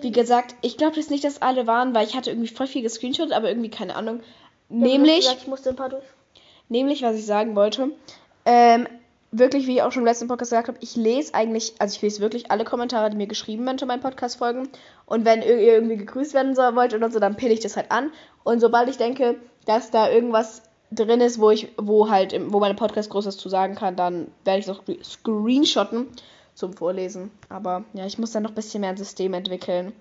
[0.00, 2.82] wie gesagt, ich glaube jetzt nicht, dass alle waren, weil ich hatte irgendwie voll viel
[2.82, 4.20] gescreenshot, aber irgendwie keine Ahnung.
[4.68, 6.04] Ja, Nämlich, Gesagt, ich musste ein paar durch.
[6.68, 7.90] nämlich, was ich sagen wollte,
[8.44, 8.86] ähm,
[9.32, 12.02] wirklich, wie ich auch schon im letzten Podcast gesagt habe, ich lese eigentlich, also ich
[12.02, 14.68] lese wirklich alle Kommentare, die mir geschrieben werden zu meinen Podcast-Folgen.
[15.06, 17.90] Und wenn ihr irgendwie gegrüßt werden soll, wollt oder so, dann pinne ich das halt
[17.90, 18.10] an.
[18.42, 22.74] Und sobald ich denke, dass da irgendwas drin ist, wo ich, wo halt, wo meine
[22.74, 26.08] Podcast Großes zu sagen kann, dann werde ich es auch screenshotten
[26.54, 27.30] zum Vorlesen.
[27.48, 29.92] Aber ja, ich muss dann noch ein bisschen mehr ein System entwickeln.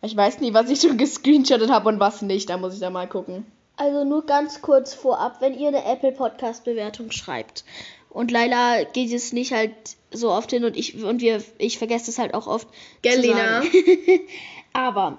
[0.00, 2.48] Ich weiß nie, was ich schon gescreenshottet habe und was nicht.
[2.48, 3.44] Da muss ich da mal gucken.
[3.76, 7.64] Also nur ganz kurz vorab, wenn ihr eine Apple Podcast Bewertung schreibt
[8.10, 9.72] und Laila geht es nicht halt
[10.12, 12.68] so oft hin und ich und wir ich vergesse es halt auch oft
[13.02, 13.70] Gell, sagen.
[14.72, 15.18] Aber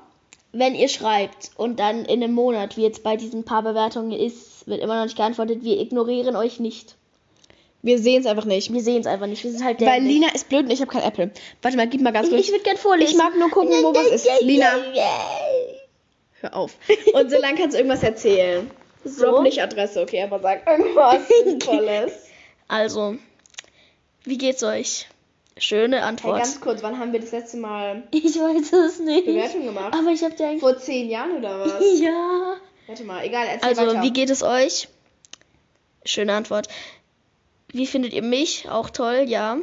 [0.52, 4.68] wenn ihr schreibt und dann in einem Monat, wie jetzt bei diesen paar Bewertungen ist,
[4.68, 6.96] wird immer noch nicht geantwortet, wir ignorieren euch nicht.
[7.84, 8.72] Wir sehen es einfach nicht.
[8.72, 9.44] Wir sehen es einfach nicht.
[9.44, 10.14] Wir sind halt Weil dämlich.
[10.14, 11.32] Lina ist blöd und ich habe kein Apple.
[11.62, 12.42] Warte mal, gib mal ganz kurz.
[12.42, 13.14] ich würde gern vorlesen.
[13.14, 14.30] Ich mag nur gucken, wo was ist.
[14.42, 14.68] Lina,
[16.42, 16.76] hör auf.
[17.14, 18.70] Und so lange kannst du irgendwas erzählen.
[19.04, 19.26] So.
[19.26, 22.12] Drop nicht Adresse, okay, aber sag irgendwas Sinnvolles.
[22.72, 23.18] Also,
[24.24, 25.10] wie geht's euch?
[25.58, 26.38] Schöne Hey, Antwort.
[26.38, 29.26] ganz kurz, wann haben wir das letzte Mal ich weiß es nicht.
[29.26, 29.94] Bewertung gemacht?
[29.94, 30.62] Aber ich hab dir eigentlich.
[30.62, 31.74] Vor zehn Jahren oder was?
[32.00, 32.56] Ja.
[32.88, 34.02] Warte mal, egal, erzähl Also, weiter.
[34.04, 34.88] wie geht es euch?
[36.06, 36.70] Schöne Antwort.
[37.74, 38.70] Wie findet ihr mich?
[38.70, 39.58] Auch toll, ja.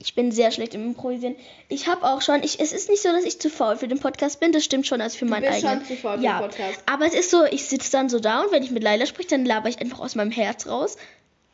[0.00, 1.36] Ich bin sehr schlecht im Improvisieren.
[1.68, 4.00] Ich habe auch schon, ich, es ist nicht so, dass ich zu faul für den
[4.00, 5.86] Podcast bin, das stimmt schon, als für meinen bist eigenen.
[5.86, 6.82] schon zu faul für ja, den Podcast.
[6.86, 9.28] Aber es ist so, ich sitze dann so da und wenn ich mit Laila spreche,
[9.28, 10.96] dann laber ich einfach aus meinem Herz raus.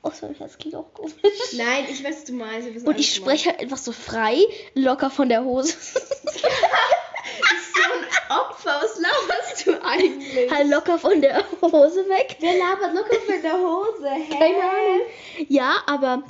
[0.03, 1.13] Aus meinem Herz klingt auch komisch.
[1.57, 2.87] Nein, ich weiß, du meinst.
[2.87, 4.39] Und ich spreche halt einfach so frei,
[4.75, 5.75] locker von der Hose.
[7.75, 10.51] So ein Opfer, was laberst du eigentlich?
[10.51, 12.37] halt locker von der Hose weg.
[12.41, 14.09] Wer labert locker für der Hose?
[14.11, 14.29] Hä?
[14.39, 15.01] Keine Ahnung.
[15.49, 16.23] Ja, aber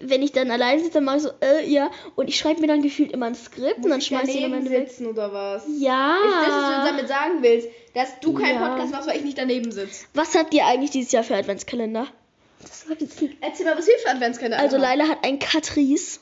[0.00, 1.90] wenn ich dann allein sitze, dann mache ich so, äh, ja.
[2.16, 4.88] Und ich schreibe mir dann gefühlt immer ein Skript und dann schmeiße ich weg.
[4.88, 5.64] sitzen oder was?
[5.78, 6.16] Ja.
[6.24, 8.68] Ich, das ist, was du damit sagen willst, dass du keinen Ja.
[8.68, 10.06] Podcast machst, weil ich nicht daneben sitze.
[10.14, 12.06] Was habt ihr eigentlich dieses Jahr für Adventskalender?
[12.60, 13.36] Das ich nicht.
[13.40, 14.82] Erzähl mal, was wir für Adventskalender Also haben.
[14.82, 16.20] Laila hat ein Catrice.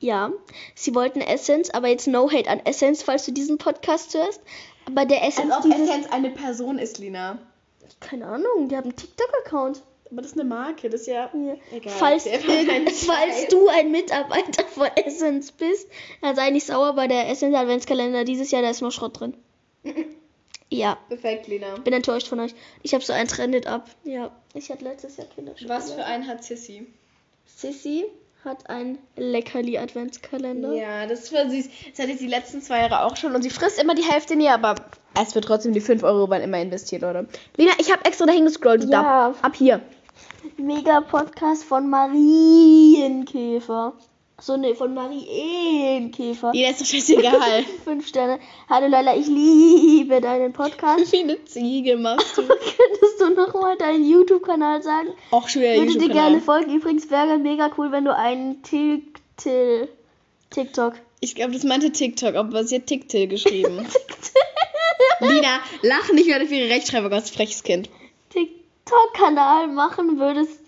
[0.00, 0.32] Ja.
[0.74, 4.40] Sie wollten Essence, aber jetzt no hate an Essence, falls du diesen Podcast hörst.
[4.86, 5.88] Aber der Als Essence ob dieses...
[5.88, 7.38] Essenz eine Person ist, Lina.
[8.00, 9.82] Keine Ahnung, die haben einen TikTok-Account.
[10.10, 11.30] Aber das ist eine Marke, das ist ja...
[11.34, 11.54] Ja.
[11.70, 12.24] Egal, falls,
[13.06, 15.88] falls du ein Mitarbeiter von Essence bist,
[16.20, 19.34] dann sei nicht sauer bei der Essence Adventskalender dieses Jahr, da ist noch Schrott drin.
[20.68, 21.76] ja, Perfekt, Lina.
[21.76, 22.54] bin enttäuscht von euch.
[22.82, 23.88] Ich habe so ein Trendet ab.
[24.04, 25.82] Ja, ich hatte letztes Jahr Kinderschokolade.
[25.82, 26.86] Was für einen hat Sissy?
[27.46, 28.04] Sissy
[28.44, 30.72] hat ein Leckerli Adventskalender.
[30.72, 31.68] Ja, das ist voll süß.
[31.90, 33.34] Das hatte ich die letzten zwei Jahre auch schon.
[33.34, 34.74] Und sie frisst immer die Hälfte nie, aber
[35.20, 37.26] es wird trotzdem die 5 Euro werden immer investiert, Leute.
[37.56, 38.84] Lina, ich habe extra dahin gescrollt.
[38.84, 39.02] Ja.
[39.02, 39.80] Da, ab hier.
[40.56, 43.92] Mega Podcast von Marienkäfer.
[44.40, 46.52] So ne, von Marienkäfer.
[46.52, 47.64] Lina ist doch scheißegal.
[47.84, 48.40] Fünf Sterne.
[48.68, 51.12] Hallo Leila, ich liebe deinen Podcast.
[51.12, 52.42] Wie eine Ziege machst du.
[52.46, 55.10] Könntest du nochmal deinen YouTube-Kanal sagen?
[55.30, 56.74] Auch schon wieder Würde dir gerne folgen.
[56.74, 59.88] Übrigens wäre mega cool, wenn du einen Tik Til
[60.50, 60.94] TikTok.
[61.20, 63.86] Ich glaube, das meinte TikTok, aber sie hat TikTok geschrieben.
[65.20, 67.88] Lina, lach nicht mehr für ihre Rechtschreibung als freches Kind.
[68.30, 70.58] TikTok-Kanal machen würdest,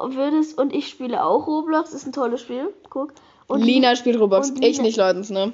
[0.00, 1.92] würdest und ich spiele auch Roblox.
[1.92, 2.72] Ist ein tolles Spiel.
[2.90, 3.12] Guck.
[3.46, 4.50] Und Lina spielt Roblox.
[4.60, 5.52] Ich Lina- nicht, Leute, ne?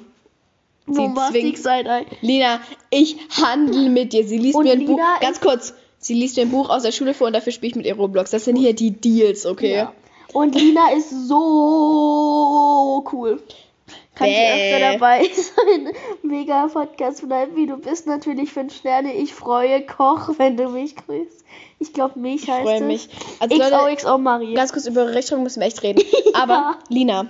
[0.87, 2.05] sie zwingt- Side-Eye.
[2.21, 4.25] Lina, ich handle mit dir.
[4.27, 4.97] Sie liest Und mir ein Buch.
[4.97, 5.73] Lina Ganz kurz.
[5.97, 7.95] Sie liest mir ein Buch aus der Schule vor und dafür spiele ich mit ihr
[7.95, 8.29] Roblox.
[8.31, 9.75] Das sind hier die Deals, okay?
[9.75, 9.93] Ja.
[10.33, 13.41] Und Lina ist so cool.
[14.15, 14.73] Kann ich Bäh.
[14.73, 15.93] öfter dabei sein.
[16.23, 18.07] Mega Podcast bleiben, wie du bist.
[18.07, 19.13] Natürlich fünf Sterne.
[19.13, 21.43] Ich freue Koch, wenn du mich grüßt.
[21.79, 23.09] Ich glaube, mich Ich heißt freue mich.
[23.39, 24.53] Also XOXO Marie.
[24.53, 26.01] ganz kurz über Rechtschreibung müssen wir echt reden.
[26.33, 27.27] Aber, Lina,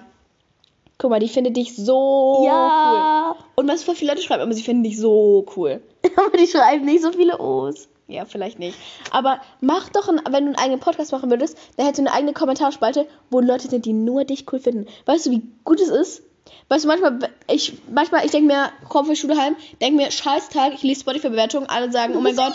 [1.00, 2.45] guck mal, die findet dich so cool.
[2.45, 3.36] ja.
[3.56, 5.82] Und was voll viele Leute schreiben, aber sie finden dich so cool.
[6.17, 7.88] Aber die schreiben nicht so viele O's.
[8.08, 8.78] Ja, vielleicht nicht.
[9.10, 12.15] Aber mach doch, einen, wenn du einen eigenen Podcast machen würdest, dann hättest du eine
[12.15, 14.86] eigene Kommentarspalte, wo Leute sind, die nur dich cool finden.
[15.08, 16.21] Weißt du, wie gut es ist?
[16.69, 17.19] Weißt du, manchmal,
[17.51, 21.01] ich, manchmal, ich denke mir, komm für Schule heim, denke mir, scheiß Tag, ich lese
[21.01, 22.53] Spotify-Bewertungen, alle sagen, oh mein Gott.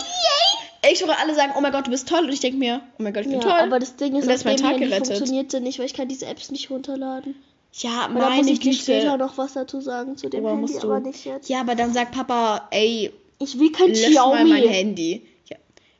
[0.91, 2.21] Ich höre alle sagen, oh mein Gott, du bist toll.
[2.25, 3.59] Und ich denke mir, oh mein Gott, ich bin Ja, toll.
[3.67, 5.07] aber das Ding ist, das mein Tag Handy gerettet.
[5.17, 7.35] funktioniert nicht, weil ich kann diese Apps nicht runterladen.
[7.73, 9.17] ja, Aber da muss meine ich dir später Güte.
[9.19, 10.87] noch was dazu sagen zu dem Oh, Handy, musst du.
[10.91, 11.49] aber nicht jetzt.
[11.49, 14.67] Ja, aber dann sagt Papa, ey, Ich will kein lösch mal mein Xiaomi.
[14.73, 15.25] Handy.
[15.49, 15.57] Ja.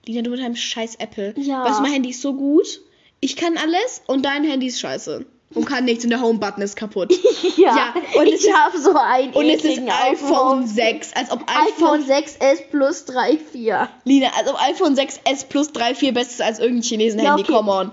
[0.07, 1.33] Lina, du mit deinem scheiß Apple.
[1.37, 1.63] Ja.
[1.63, 2.81] Weißt du, mein Handy ist so gut.
[3.19, 5.25] Ich kann alles und dein Handy ist scheiße.
[5.53, 7.13] Und kann nichts und der Home-Button ist kaputt.
[7.57, 11.13] Ja, Ja, und ich habe so ein Und es ist iPhone 6.
[11.13, 13.87] Als ob iPhone, iPhone 6s Plus 3,4.
[14.05, 17.41] Lina, als ob iPhone 6S Plus 3, 4 besser ist als irgendein Chinesen-Handy.
[17.41, 17.51] Ja, okay.
[17.51, 17.91] Come on.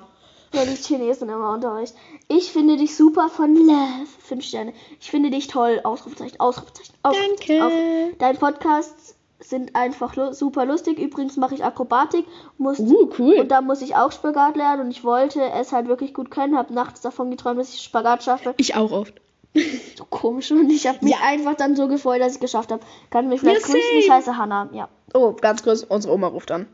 [0.55, 1.95] Ja, die Chinesen immer Unterricht.
[2.29, 4.07] Ich finde dich super von Love.
[4.27, 4.73] Fünf Sterne.
[5.01, 5.81] Ich finde dich toll.
[5.85, 6.95] Ausrufezeichen, Ausrufezeichen.
[7.03, 7.39] Ausrufezeichen.
[7.49, 7.65] Danke.
[7.67, 8.19] Auf.
[8.19, 10.99] Deine Podcasts sind einfach lu super lustig.
[10.99, 12.25] Übrigens mache ich Akrobatik.
[12.57, 13.35] Musste, Uh, cool.
[13.41, 14.83] Und da muss ich auch Spagat lernen.
[14.87, 16.57] Und ich wollte es halt wirklich gut können.
[16.57, 18.55] Habe nachts davon geträumt, dass ich Spagat schaffe.
[18.57, 19.15] Ich auch oft.
[19.97, 20.51] So komisch.
[20.53, 21.21] Und ich habe mich Ja.
[21.25, 22.83] einfach dann so gefreut, dass ich es geschafft habe.
[23.11, 23.99] Kann mich vielleicht Ja, grüßen.
[23.99, 24.69] Ich heiße Hannah.
[24.73, 24.89] Ja.
[25.15, 26.67] Oh, ganz kurz, unsere Oma ruft an.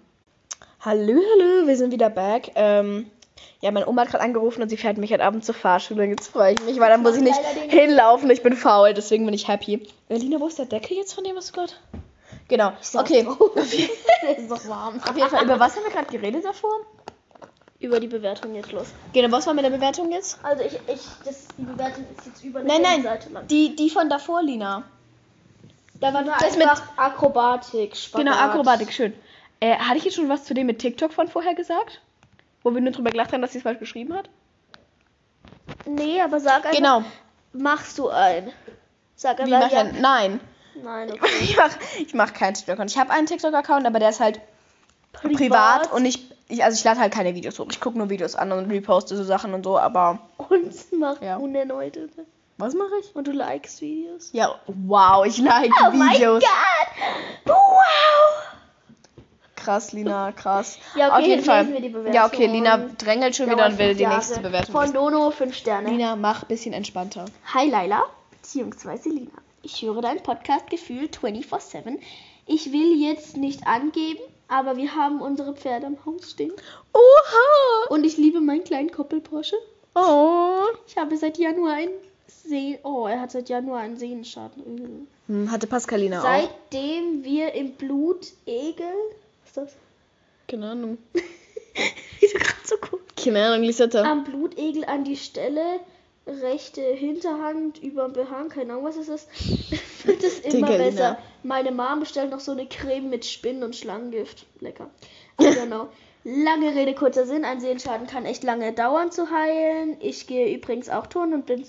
[0.81, 2.51] Hallo, hallo, wir sind wieder back.
[2.57, 3.07] Ähm,
[3.63, 6.05] ja, meine Oma hat gerade angerufen und sie fährt mich heute Abend zur Fahrschule.
[6.05, 8.29] Jetzt freue ich mich, weil dann muss ich nicht hinlaufen.
[8.31, 9.87] Ich bin faul, deswegen bin ich happy.
[10.11, 11.73] Äh, Lina, wo ist der Deckel jetzt von dem, was du gerade...
[12.49, 13.21] Genau, okay.
[14.37, 15.01] Ist noch warm.
[15.03, 16.71] auf jeden Fall, über was haben wir gerade geredet davor?
[17.81, 18.87] Über die Bewertung jetzt los.
[19.13, 20.39] Genau, was war mit der Bewertung jetzt?
[20.43, 23.47] Also ich, ich, das, die Bewertung ist jetzt über eine Nein, nein, Seite lang.
[23.47, 24.85] die, die von davor, Lina.
[26.01, 28.27] Da war nur Das mit- Akrobatik, Spagat.
[28.27, 29.13] Genau, Akrobatik, schön.
[29.61, 32.01] Äh, hatte ich jetzt schon was zu dem mit TikTok von vorher gesagt?
[32.63, 34.29] Wo wir nur drüber gelacht haben, dass sie es falsch geschrieben hat?
[35.87, 37.05] Nee, aber sag einfach, Genau.
[37.53, 38.51] machst du ein?
[39.15, 39.85] Sag Wie einfach, mach ja.
[39.85, 40.01] denn?
[40.01, 40.41] Nein.
[40.83, 41.27] Nein, okay.
[41.43, 42.91] Ich mach, ich mach keinen TikTok-Account.
[42.91, 44.41] Ich habe einen TikTok-Account, aber der ist halt
[45.13, 47.67] privat, und ich, ich, also ich lade halt keine Videos hoch.
[47.71, 50.19] Ich gucke nur Videos an und reposte so Sachen und so, aber.
[50.37, 51.37] Und mach Ja.
[51.37, 51.97] unerneut.
[51.97, 52.09] ne?
[52.59, 53.15] Was mache ich?
[53.17, 54.31] Und du likest Videos.
[54.33, 56.43] Ja, wow, ich like Oh mein Videos.
[56.43, 57.47] Gott!
[57.47, 57.85] Wow!
[59.57, 60.79] Krass, Lina, krass.
[60.95, 62.13] Ja, okay, Auf jeden Fall.
[62.13, 64.17] Ja, okay, Lina drängelt schon wieder und will die Jahre.
[64.17, 64.73] nächste Bewertung.
[64.75, 64.93] Von.
[64.93, 65.89] Dono 5 Sterne.
[65.89, 67.25] Lina, mach ein bisschen entspannter.
[67.55, 69.31] Hi Laila, beziehungsweise Lina.
[69.65, 71.99] Ich höre deinen Podcast gefühlt 24-7.
[72.47, 76.53] Ich will jetzt nicht angeben, aber wir haben unsere Pferde am Haus stehen.
[76.93, 77.89] Oha!
[77.89, 79.57] Und ich liebe meinen kleinen Koppel Porsche.
[79.95, 80.65] Oh.
[80.87, 81.93] Ich habe seit Januar einen
[82.27, 85.09] Seh Oh, er hat seit Januar einen Sehnenschaden.
[85.29, 86.25] Hm, hatte Pascalina auch.
[86.25, 88.87] Seitdem wir im Blutegel.
[89.43, 89.77] Was ist das?
[90.47, 90.99] Keine Ahnung.
[91.15, 93.17] Wie du gerade so guckst.
[93.17, 94.05] Keine Ahnung, Lisette.
[94.05, 95.81] Am Blutegel an die Stelle,
[96.27, 99.29] rechte Hinterhand über den Behang, keine Ahnung was es ist,
[100.07, 100.85] wird es immer Digga, Lina.
[100.85, 101.19] besser.
[101.43, 104.47] Meine Mom bestellt noch so eine Creme mit Spinnen und Schlangengift.
[104.61, 104.89] Lecker.
[105.41, 105.89] I don't know.
[106.25, 107.45] Lange Rede, kurzer Sinn.
[107.45, 109.99] Ein Sehlenschaden kann echt lange dauern zu heilen.
[110.01, 111.67] Ich gehe übrigens auch turnen und bin,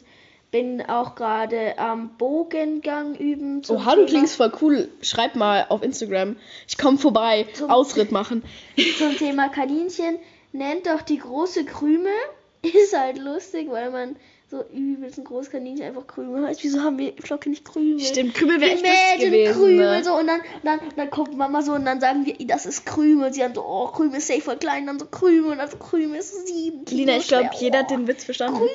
[0.52, 3.62] bin auch gerade am Bogengang üben.
[3.68, 4.88] Oha, du klingst voll cool.
[5.02, 6.38] Schreib mal auf Instagram.
[6.70, 7.46] Ich komme vorbei.
[7.54, 8.44] Zum- Ausritt machen.
[8.98, 10.18] zum Thema Kaninchen.
[10.54, 12.14] Nennt doch die große Krümel.
[12.62, 14.16] Ist halt lustig, weil man
[14.52, 16.64] so übelst ein großes Kaninchen einfach Krümel heißt.
[16.64, 18.00] Wieso haben wir Flocke nicht Krümel?
[18.00, 19.54] Stimmt, Krümel wäre echt Imagine gewesen.
[19.54, 20.04] Krümel Ne?
[20.04, 23.34] so und dann, dann, dann kommt Mama so und dann sagen wir, das ist Krümel.
[23.34, 25.78] Sie dann so, oh, Krümel ist safe voll klein, dann so Krümel und dann so
[25.78, 28.60] Krümel ist sieben Kilo Lina, ich glaube, jeder oh, hat den Witz verstanden.
[28.60, 28.72] Krümel.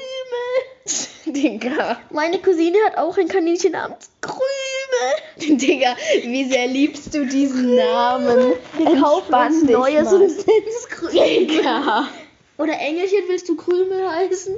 [1.26, 2.00] Digga.
[2.10, 5.56] Meine Cousine hat auch ein Kaninchen namens Krümel.
[5.56, 8.54] Digga, wie sehr liebst du diesen Namen?
[8.76, 11.46] Wir kaufen uns Neues und nennen es Krümel.
[11.46, 12.08] Digga.
[12.58, 14.54] Oder Engelchen, willst du Krümel heißen?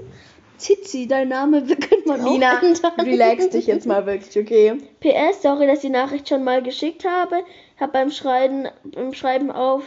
[0.63, 2.93] Zizi, dein Name könnte man auch Lina, ändern.
[3.01, 4.75] relax dich jetzt mal wirklich, okay?
[5.01, 7.43] PS, sorry, dass ich die Nachricht schon mal geschickt habe.
[7.79, 9.83] Hab beim Schreiben, beim Schreiben auf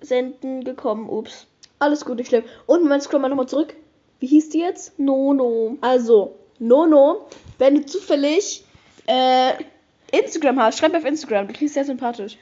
[0.00, 1.08] Senden gekommen.
[1.08, 1.46] Ups.
[1.78, 2.44] Alles gut, nicht schlimm.
[2.66, 3.74] Und Moment, scroll mal nochmal zurück.
[4.20, 4.98] Wie hieß die jetzt?
[4.98, 5.76] Nono.
[5.80, 7.26] Also, Nono,
[7.58, 8.64] wenn du zufällig
[9.06, 9.52] äh,
[10.12, 11.48] Instagram hast, schreib mir auf Instagram.
[11.48, 12.38] Du klingst sehr sympathisch.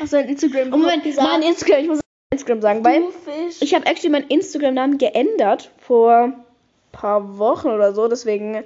[0.00, 3.56] Hast du ein Instagram Oh, Moment, mein Instagram, ich muss Instagram sagen, weil Du Fisch.
[3.60, 6.32] ich habe actually meinen Instagram-Namen geändert vor
[6.92, 8.62] paar Wochen oder so, deswegen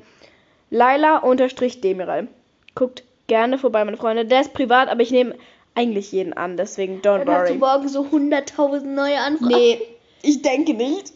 [0.70, 2.28] Laila-Demiral.
[2.74, 4.26] Guckt gerne vorbei, meine Freunde.
[4.26, 5.34] Der ist privat, aber ich nehme
[5.74, 7.78] eigentlich jeden an, deswegen don't Dann hast du worry.
[7.78, 9.54] morgen so 100.000 neue Anfragen.
[9.54, 9.80] Nee,
[10.22, 11.12] ich denke nicht.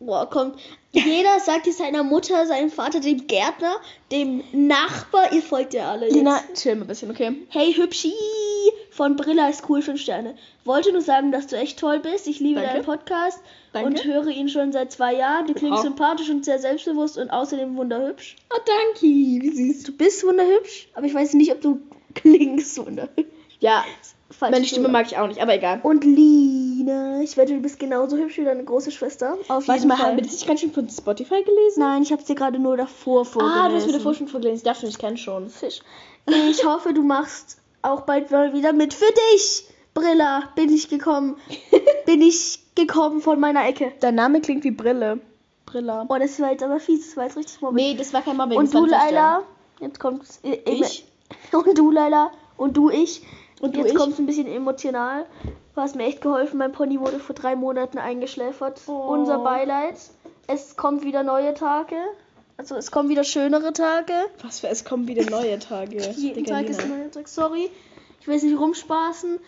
[0.00, 0.58] Boah, kommt.
[0.92, 3.76] Jeder sagt es seiner Mutter, seinem Vater, dem Gärtner,
[4.10, 5.32] dem Nachbar.
[5.32, 6.06] Ihr folgt ja alle.
[6.06, 6.14] Jetzt.
[6.14, 7.32] Lina, chill mal ein bisschen, okay?
[7.50, 8.14] Hey Hübschi
[8.90, 10.36] von Brilla ist cool, 5 Sterne.
[10.64, 12.26] Wollte nur sagen, dass du echt toll bist.
[12.26, 12.76] Ich liebe Danke.
[12.76, 13.40] deinen Podcast
[13.72, 13.88] Danke.
[13.88, 15.46] und höre ihn schon seit zwei Jahren.
[15.46, 18.36] Du klingst sympathisch und sehr selbstbewusst und außerdem wunderhübsch.
[18.52, 19.02] Oh, danke.
[19.02, 19.84] Wie süß.
[19.84, 21.80] Du bist wunderhübsch, aber ich weiß nicht, ob du
[22.14, 23.26] klingst wunderhübsch.
[23.60, 23.84] Ja,
[24.30, 25.80] falls Meine Stimme mag ich auch nicht, aber egal.
[25.82, 29.34] Und Lina, ich wette, du bist genauso hübsch wie deine große Schwester.
[29.48, 30.06] Auf Warte jeden mal, Fall.
[30.06, 31.80] haben wir das nicht ganz schön von Spotify gelesen?
[31.80, 33.60] Nein, ich habe es dir gerade nur davor vorgelesen.
[33.60, 34.58] Ah, du hast mir davor schon vorgelesen.
[34.58, 35.50] Ich dachte ich kenne schon.
[35.50, 35.80] Fisch.
[36.50, 38.94] Ich hoffe, du machst auch bald mal wieder mit.
[38.94, 41.36] Für dich, Brilla, bin ich gekommen.
[42.06, 43.92] bin ich gekommen von meiner Ecke.
[44.00, 45.20] Dein Name klingt wie Brille.
[45.66, 46.04] Brilla.
[46.08, 47.76] Oh, das war jetzt aber fies, das war jetzt richtig mobbing.
[47.76, 48.58] Nee, das war kein Mobbing.
[48.58, 48.86] und du.
[48.86, 49.42] Laila,
[49.80, 50.40] jetzt kommt's.
[50.42, 51.04] äh, äh, Ich?
[51.52, 53.22] Und du, Laila, und du, ich.
[53.60, 53.96] Und du, jetzt ich?
[53.96, 55.26] kommt's ein bisschen emotional.
[55.76, 56.58] Du hast mir echt geholfen.
[56.58, 58.80] Mein Pony wurde vor drei Monaten eingeschläfert.
[58.88, 59.12] Oh.
[59.12, 59.94] Unser Beileid.
[60.48, 61.94] Es kommt wieder neue Tage.
[62.56, 64.12] Also es kommen wieder schönere Tage.
[64.42, 65.98] Was für, es kommen wieder neue Tage.
[66.16, 67.28] Jeden Digga, Tag ist ein neuer Tag.
[67.28, 67.70] Sorry,
[68.20, 69.38] ich will es nicht rumspaßen.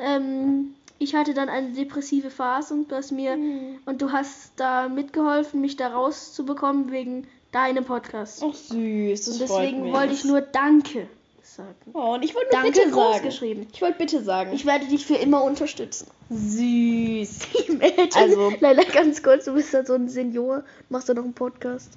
[0.00, 3.78] Ähm, ich hatte dann eine depressive Phase und du hast mir Hm.
[3.86, 8.42] und du hast da mitgeholfen, mich da rauszubekommen wegen deinem Podcast.
[8.46, 9.92] Ach süß, das und freut deswegen mich.
[9.92, 11.06] wollte ich nur Danke
[11.42, 11.74] sagen.
[11.94, 13.24] Oh, und ich wollte nur Danke bitte groß sagen.
[13.26, 13.66] geschrieben.
[13.72, 14.50] Ich wollte bitte sagen.
[14.52, 16.08] Ich werde dich für immer unterstützen.
[16.30, 17.38] süß.
[18.14, 21.34] also, Also- Leila, ganz kurz, du bist halt so ein Senior, machst du noch einen
[21.34, 21.92] Podcast.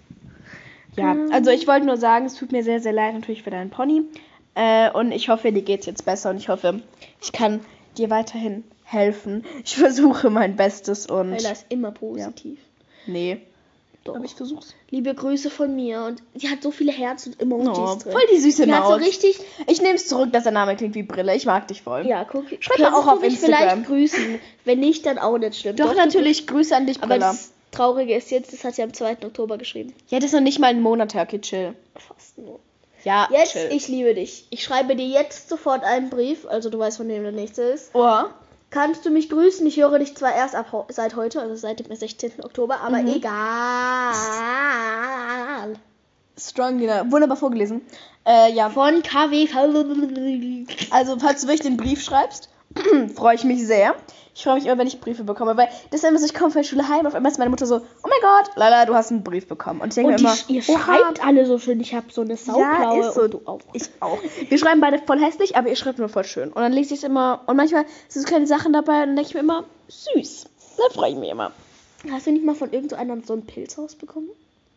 [0.96, 3.70] Ja, also ich wollte nur sagen, es tut mir sehr, sehr leid natürlich für deinen
[3.70, 4.04] Pony.
[4.56, 6.82] Äh, und ich hoffe, dir geht's jetzt besser und ich hoffe,
[7.22, 7.62] ich kann
[7.98, 9.46] dir weiterhin helfen.
[9.64, 11.32] Ich versuche mein Bestes und.
[11.32, 12.60] Leila ist immer positiv.
[13.06, 13.42] Nee.
[14.06, 14.16] Doch.
[14.16, 14.76] Aber ich versuch's.
[14.92, 18.12] Liebe Grüße von mir und sie hat so viele Herzen und Emojis Oh, drin.
[18.14, 19.02] voll die süße Die hat so Maus.
[19.02, 21.36] richtig Ich nehme es zurück, dass der Name klingt wie Brille.
[21.36, 22.08] Ich mag dich voll.
[22.08, 22.46] Ja, guck.
[22.62, 23.84] Schreib mal auch auf mich Instagram.
[23.84, 24.40] vielleicht grüßen.
[24.64, 25.76] Wenn nicht, dann auch nicht schlimm.
[25.76, 26.48] Doch, du- natürlich.
[26.48, 29.18] Grüße an dich, das Traurige ist jetzt, das hat sie am 2.
[29.26, 29.94] Oktober geschrieben.
[30.08, 31.74] Ja, das ist noch nicht mal ein Monat her, okay, chill.
[31.96, 32.60] Fast nur.
[33.04, 33.70] Ja, Jetzt, chill.
[33.72, 34.48] ich liebe dich.
[34.50, 37.92] Ich schreibe dir jetzt sofort einen Brief, also du weißt, von wem der nächste ist.
[37.94, 38.24] Oh.
[38.72, 39.66] Kannst du mich grüßen?
[39.66, 42.44] Ich höre dich zwar erst ab seit heute, also seit dem 16.
[42.44, 43.08] Oktober, aber Mhm.
[43.08, 44.14] egal.
[46.38, 47.12] Strong, Lina.
[47.12, 47.82] Wunderbar vorgelesen.
[48.26, 48.70] Äh, ja.
[48.70, 49.48] Von KW.
[50.92, 52.50] Also, falls du wirklich den Brief schreibst,
[53.16, 53.96] freue ich mich sehr.
[54.36, 56.52] Ich freue mich immer, wenn ich Briefe bekomme, weil das ist immer so, ich komme
[56.52, 58.94] von der Schule heim, auf einmal ist meine Mutter so, oh mein Gott, Lala, du
[58.94, 59.82] hast einen Brief bekommen.
[59.82, 61.80] Und ich denke mir immer, ihr oha, schreibt alle so schön.
[61.82, 63.24] Ich habe so eine Sauklaue Ja, ist so.
[63.24, 63.60] und du auch.
[63.74, 64.18] Ich auch.
[64.48, 66.50] Wir schreiben beide voll hässlich, aber ihr schreibt nur voll schön.
[66.50, 69.16] Und dann lese ich es immer, und manchmal sind so kleine Sachen dabei, und dann
[69.18, 70.46] denke ich mir immer, süß.
[70.78, 71.52] Dann freue ich mich immer.
[72.10, 74.30] Hast du nicht mal von irgendeinem so einen Pilzhaus bekommen?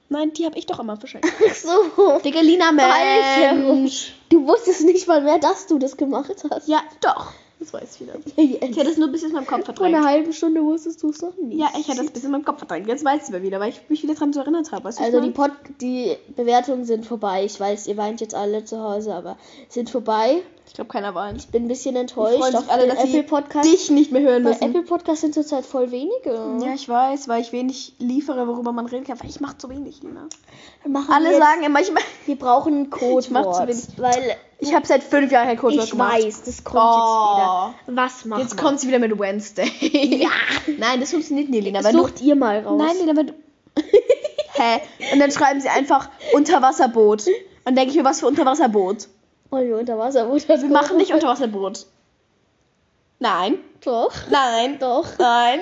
[0.08, 1.28] Nein, die habe ich doch immer verschenkt.
[1.48, 2.18] Ach so.
[2.24, 4.12] Digga, Lina, Mensch.
[4.28, 6.66] Du wusstest nicht mal mehr, dass du das gemacht hast.
[6.68, 7.32] Ja, doch.
[7.62, 8.14] Das weiß ich wieder.
[8.36, 8.62] Jetzt.
[8.70, 10.04] Ich hatte es nur ein bisschen in meinem Kopf Vor einer verdrängt.
[10.06, 11.58] halben Stunde wusstest du es noch nicht.
[11.58, 12.88] Ja, ich hatte es bisschen in meinem Kopf verdrängt.
[12.88, 14.84] Jetzt weiß ich es wieder, weil ich mich wieder daran erinnert habe.
[14.84, 15.34] Weißt Also die, ich?
[15.34, 17.44] Pod die Bewertungen sind vorbei.
[17.44, 19.36] Ich weiß, ihr weint jetzt alle zu Hause, aber
[19.68, 20.42] sind vorbei.
[20.66, 21.50] Ich glaube, keiner weint.
[21.52, 22.54] Bin ein bisschen enttäuscht.
[22.54, 23.70] Auf alle, dass Apple Podcast.
[23.70, 24.62] Dich nicht mehr hören Bei müssen.
[24.64, 26.32] Apple Podcast sind zurzeit voll wenige.
[26.64, 29.20] Ja, ich weiß, weil ich wenig liefere, worüber man reden kann.
[29.20, 30.28] Weil ich mache zu wenig, Lina.
[30.88, 32.84] Machen Alle jetzt, sagen immer, ich, mach- wir brauchen ein
[33.18, 33.68] Ich mach zu Codewort.
[33.68, 33.84] wenig.
[33.98, 36.14] Weil ich habe seit fünf Jahren kein ich gemacht.
[36.22, 37.68] weiß, das kommt Oh.
[37.74, 38.02] jetzt wieder.
[38.02, 39.70] Was machen Jetzt kommt sie wieder mit Wednesday.
[40.22, 40.30] Ja.
[40.78, 41.82] Nein, das funktioniert nicht, Lina.
[41.84, 42.78] Wenn du, Sucht ihr mal raus.
[42.78, 43.32] nein, Lina, wenn du...
[44.54, 44.80] Hä?
[45.12, 47.26] Und dann schreiben sie einfach Unterwasserboot.
[47.64, 49.08] Und denke ich mir, was für Unterwasserboot?
[49.50, 51.86] Wollen wir unter Wasser Wir machen nicht Unterwasserboot.
[53.18, 53.58] Nein.
[53.84, 54.12] Doch.
[54.30, 54.78] Nein.
[54.78, 55.06] Doch.
[55.18, 55.60] Nein.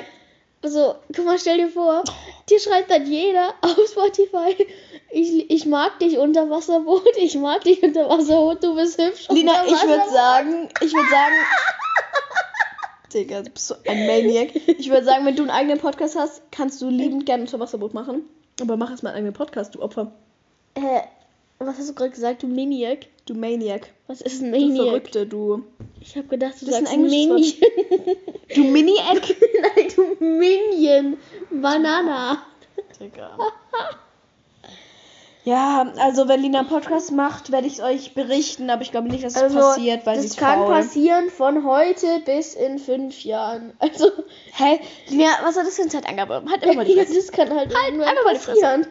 [0.62, 2.04] Also, guck mal, stell dir vor,
[2.48, 4.66] dir schreibt dann jeder auf Spotify,
[5.10, 9.26] ich, ich mag dich unter Wasserboot, ich mag dich unter Wasserboot, du bist hübsch.
[9.30, 10.12] Lina, unter ich würde Wasserboot.
[10.12, 11.34] sagen, ich würde sagen.
[13.12, 14.54] Digga, du bist so ein Maniac.
[14.54, 18.22] Ich würde sagen, wenn du einen eigenen Podcast hast, kannst du liebend gerne Unterwasserboot machen.
[18.60, 20.12] Aber mach erst mal einen eigenen Podcast, du Opfer.
[20.74, 21.00] Äh,
[21.66, 23.06] was hast du gerade gesagt, du Maniac?
[23.26, 23.90] Du Maniac.
[24.06, 24.86] Was ist ein Du Maniac?
[24.86, 25.62] Verrückte, du.
[26.00, 28.16] Ich habe gedacht, du Das ein sagst englisches Minion.
[28.54, 29.22] Du Miniac.
[29.76, 31.16] Nein, du Minion.
[31.50, 32.42] Banana.
[32.98, 33.36] Digga.
[35.42, 39.08] Ja, also wenn Lina einen Podcast macht, werde ich es euch berichten, aber ich glaube
[39.08, 40.68] nicht, dass es Also, passiert, weil sie das ist kann faul.
[40.68, 43.72] passieren von heute bis in fünf Jahren.
[43.78, 44.10] Also,
[44.52, 44.80] Hä?
[45.08, 46.42] Lina, was hat das für eine Zeitangabe?
[46.48, 47.14] Halt immer mal die ja, Fresse.
[47.16, 48.82] das kann halt, irgendwann einfach mal die Fresse.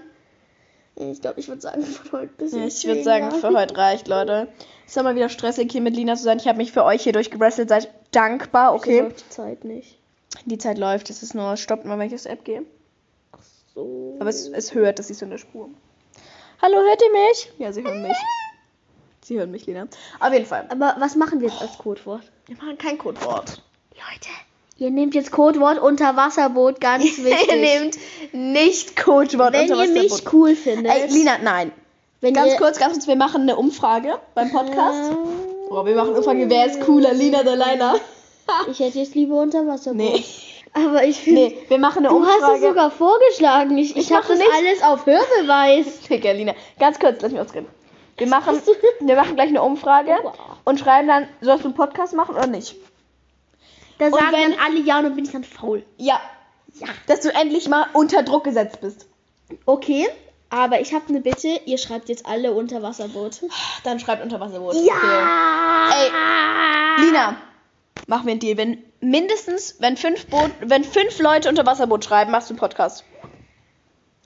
[1.00, 4.08] Ich glaube, ich würde sagen, von heute bis Ja, ich würde sagen, für heute reicht,
[4.08, 4.50] Leute.
[4.86, 6.38] Es ist mal wieder stressig, hier mit Lina zu sein.
[6.38, 7.70] Ich habe mich für euch hier durchgewrestelt.
[7.70, 9.02] Seid dankbar, okay?
[9.02, 9.98] läuft die Zeit nicht.
[10.46, 11.10] Die Zeit läuft.
[11.10, 12.64] Es ist nur, stoppt mal, wenn ich aufs App gehe.
[13.74, 14.18] So.
[14.20, 15.70] Aber es, es hört, das ist so in der Spur.
[16.62, 17.52] Hallo, hört ihr mich?
[17.58, 18.18] Ja, sie hören mich.
[19.24, 19.88] Sie hören mich, Lina.
[20.20, 20.66] Auf jeden Fall.
[20.70, 22.24] Aber was machen wir jetzt als Codewort?
[22.48, 23.62] Wir machen kein Codewort.
[23.94, 24.30] Leute,
[24.80, 27.48] ihr nehmt jetzt Codewort Unterwasserboot, ganz wichtig.
[27.50, 27.98] ihr nehmt
[28.32, 30.92] nicht Codewort Wenn unter ihr mich cool findet.
[30.94, 31.72] Ey, Lina, nein.
[32.22, 35.12] wenn Ganz kurz, ganz kurz, wir machen eine Umfrage beim Podcast.
[35.70, 37.96] Oh, wir machen eine Umfrage, wer ist cooler, Lina oder Leila?
[38.72, 39.96] Ich hätte jetzt lieber Unterwasserboot.
[39.98, 40.24] Nee.
[40.74, 41.40] Aber ich finde.
[41.42, 42.62] Nee, wir machen eine Du hast es Umfrage.
[42.62, 43.78] sogar vorgeschlagen.
[43.78, 44.52] Ich, ich, Ich habe mache das nicht.
[44.52, 46.00] alles auf Hörbeweis.
[46.10, 46.54] Digga, Lina.
[46.80, 47.68] Ganz kurz, lass mich ausreden.
[48.18, 48.60] Wir machen,
[49.02, 50.16] wir machen gleich eine Umfrage.
[50.24, 50.34] Wow.
[50.66, 52.76] und schreiben dann, sollst du einen Podcast machen oder nicht?
[54.00, 55.86] Da sagen wenn- dann alle ja und dann bin ich dann faul.
[55.98, 56.20] Ja.
[56.80, 56.88] Ja.
[57.08, 59.08] Dass du endlich mal unter Druck gesetzt bist.
[59.66, 60.08] Okay,
[60.50, 61.48] aber ich habe eine Bitte.
[61.66, 63.42] Ihr schreibt jetzt alle Unterwasserboot.
[63.84, 64.76] Dann schreibt Unterwasserboot.
[64.76, 65.90] Ja!
[65.92, 67.36] Ey, Lina,
[68.08, 68.58] machen wir einen Deal.
[68.58, 73.04] Wenn mindestens, wenn fünf, Boot, wenn fünf Leute Unterwasserboot schreiben, machst du einen Podcast.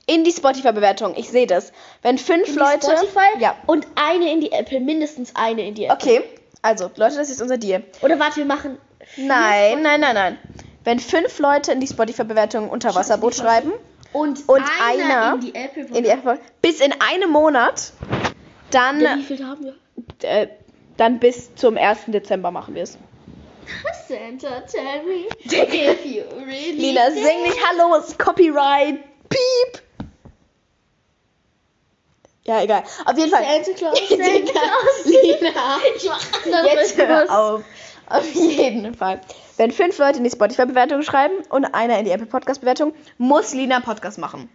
[0.05, 1.15] In die Spotify-Bewertung.
[1.15, 1.71] Ich sehe das.
[2.01, 2.85] Wenn fünf In die Leute.
[2.97, 3.55] Spotify Ja.
[3.67, 4.81] und eine in die Apple.
[4.81, 5.95] Mindestens eine in die Apple.
[6.17, 6.23] Okay.
[6.61, 7.83] Also, Leute, das ist unser Deal.
[8.01, 8.77] Oder warte, wir machen.
[9.17, 10.37] Nein, nein, nein, nein.
[10.83, 13.71] Wenn fünf Leute in die Spotify-Bewertung Unterwasserboot schreiben,
[14.11, 15.85] Und, Und einer, einer in die Apple.
[15.97, 17.93] in die Apple, bis in einem Monat,
[18.71, 19.75] dann, Ja, wie viel haben wir?
[20.29, 20.47] äh,
[20.97, 22.01] dann bis zum 1.
[22.07, 22.97] Dezember machen wir es.
[24.07, 28.99] Santa, tell me if you really Lina, sing nicht Hallo, ist Copyright.
[29.29, 29.81] Piep.
[32.45, 32.83] Ja, egal.
[33.05, 33.43] Auf jeden Fall.
[33.43, 35.05] Santa Claus, Santa Claus.
[35.05, 35.77] Lina.
[35.95, 37.63] Ich mach andere Jetzt hör auf.
[38.13, 39.21] Auf jeden Fall.
[39.57, 43.79] Wenn fünf Leute in die Spotify-Bewertung schreiben und einer in die Apple Podcast-Bewertung, muss Lina
[43.79, 44.49] Podcast machen.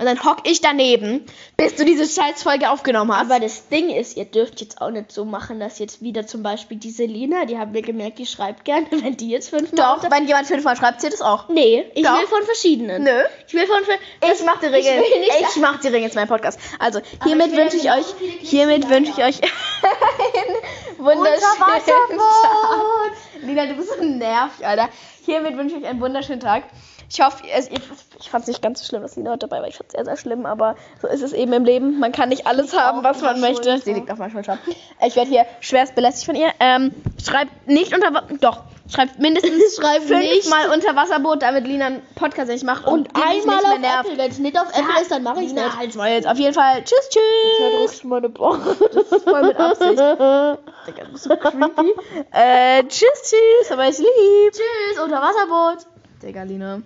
[0.00, 1.26] Und dann hock ich daneben,
[1.58, 3.30] bis du diese Scheißfolge aufgenommen hast.
[3.30, 6.42] Aber das Ding ist, ihr dürft jetzt auch nicht so machen, dass jetzt wieder zum
[6.42, 9.98] Beispiel diese Lina, die haben wir gemerkt, die schreibt gerne, wenn die jetzt fünfmal.
[10.00, 11.50] Doch, wenn jemand fünfmal schreibt, zählt es auch.
[11.50, 12.18] Nee, ich Doch.
[12.18, 13.04] will von verschiedenen.
[13.04, 13.20] Nö.
[13.46, 13.82] Ich will von.
[13.82, 15.02] Ich mach die Regeln.
[15.02, 16.58] will nicht Ich, mach die Regeln jetzt meinen Podcast.
[16.78, 19.40] Also, hiermit ich wünsche ich euch, genauso viele Klicks hiermit wünsche ich euch
[21.00, 21.82] wunderschönen Tag.
[23.42, 24.88] Lina, du bist so nervig, Alter.
[25.24, 26.64] Hiermit wünsche ich euch einen wunderschönen Tag.
[27.12, 29.68] Ich hoffe, es, ich fand es nicht ganz so schlimm, dass Lina heute dabei war.
[29.68, 31.98] Ich fand es sehr, sehr schlimm, aber so ist es eben im Leben.
[31.98, 33.78] Man kann nicht alles haben, was man möchte.
[33.78, 34.58] Sie liegt auf meiner Schulter.
[35.04, 36.50] Ich werde hier schwerst belästigt von ihr.
[36.60, 38.22] Ähm, schreibt nicht unter...
[38.40, 40.44] Doch, schreibt mindestens Schreibt nicht.
[40.44, 44.06] fünfmal unter Wasserboot, damit Lina einen Podcast endlich macht Und mich einmal nicht auf nervt.
[44.06, 44.18] Apple.
[44.18, 45.76] Wenn es nicht auf Apple ist, dann mache ich es nicht.
[45.78, 46.26] halt's mal jetzt.
[46.26, 46.82] Auf jeden Fall.
[46.84, 48.04] Tschüss, tschüss.
[48.04, 48.58] meine Boah.
[48.58, 49.90] Voll mit Absicht.
[49.98, 51.94] Digga, du bist so creepy.
[52.32, 53.70] äh, tschüss, tschüss.
[53.72, 54.52] Aber ich lieb.
[54.52, 55.86] Tschüss, Unterwasserboot.
[56.22, 56.82] Digga, Lina.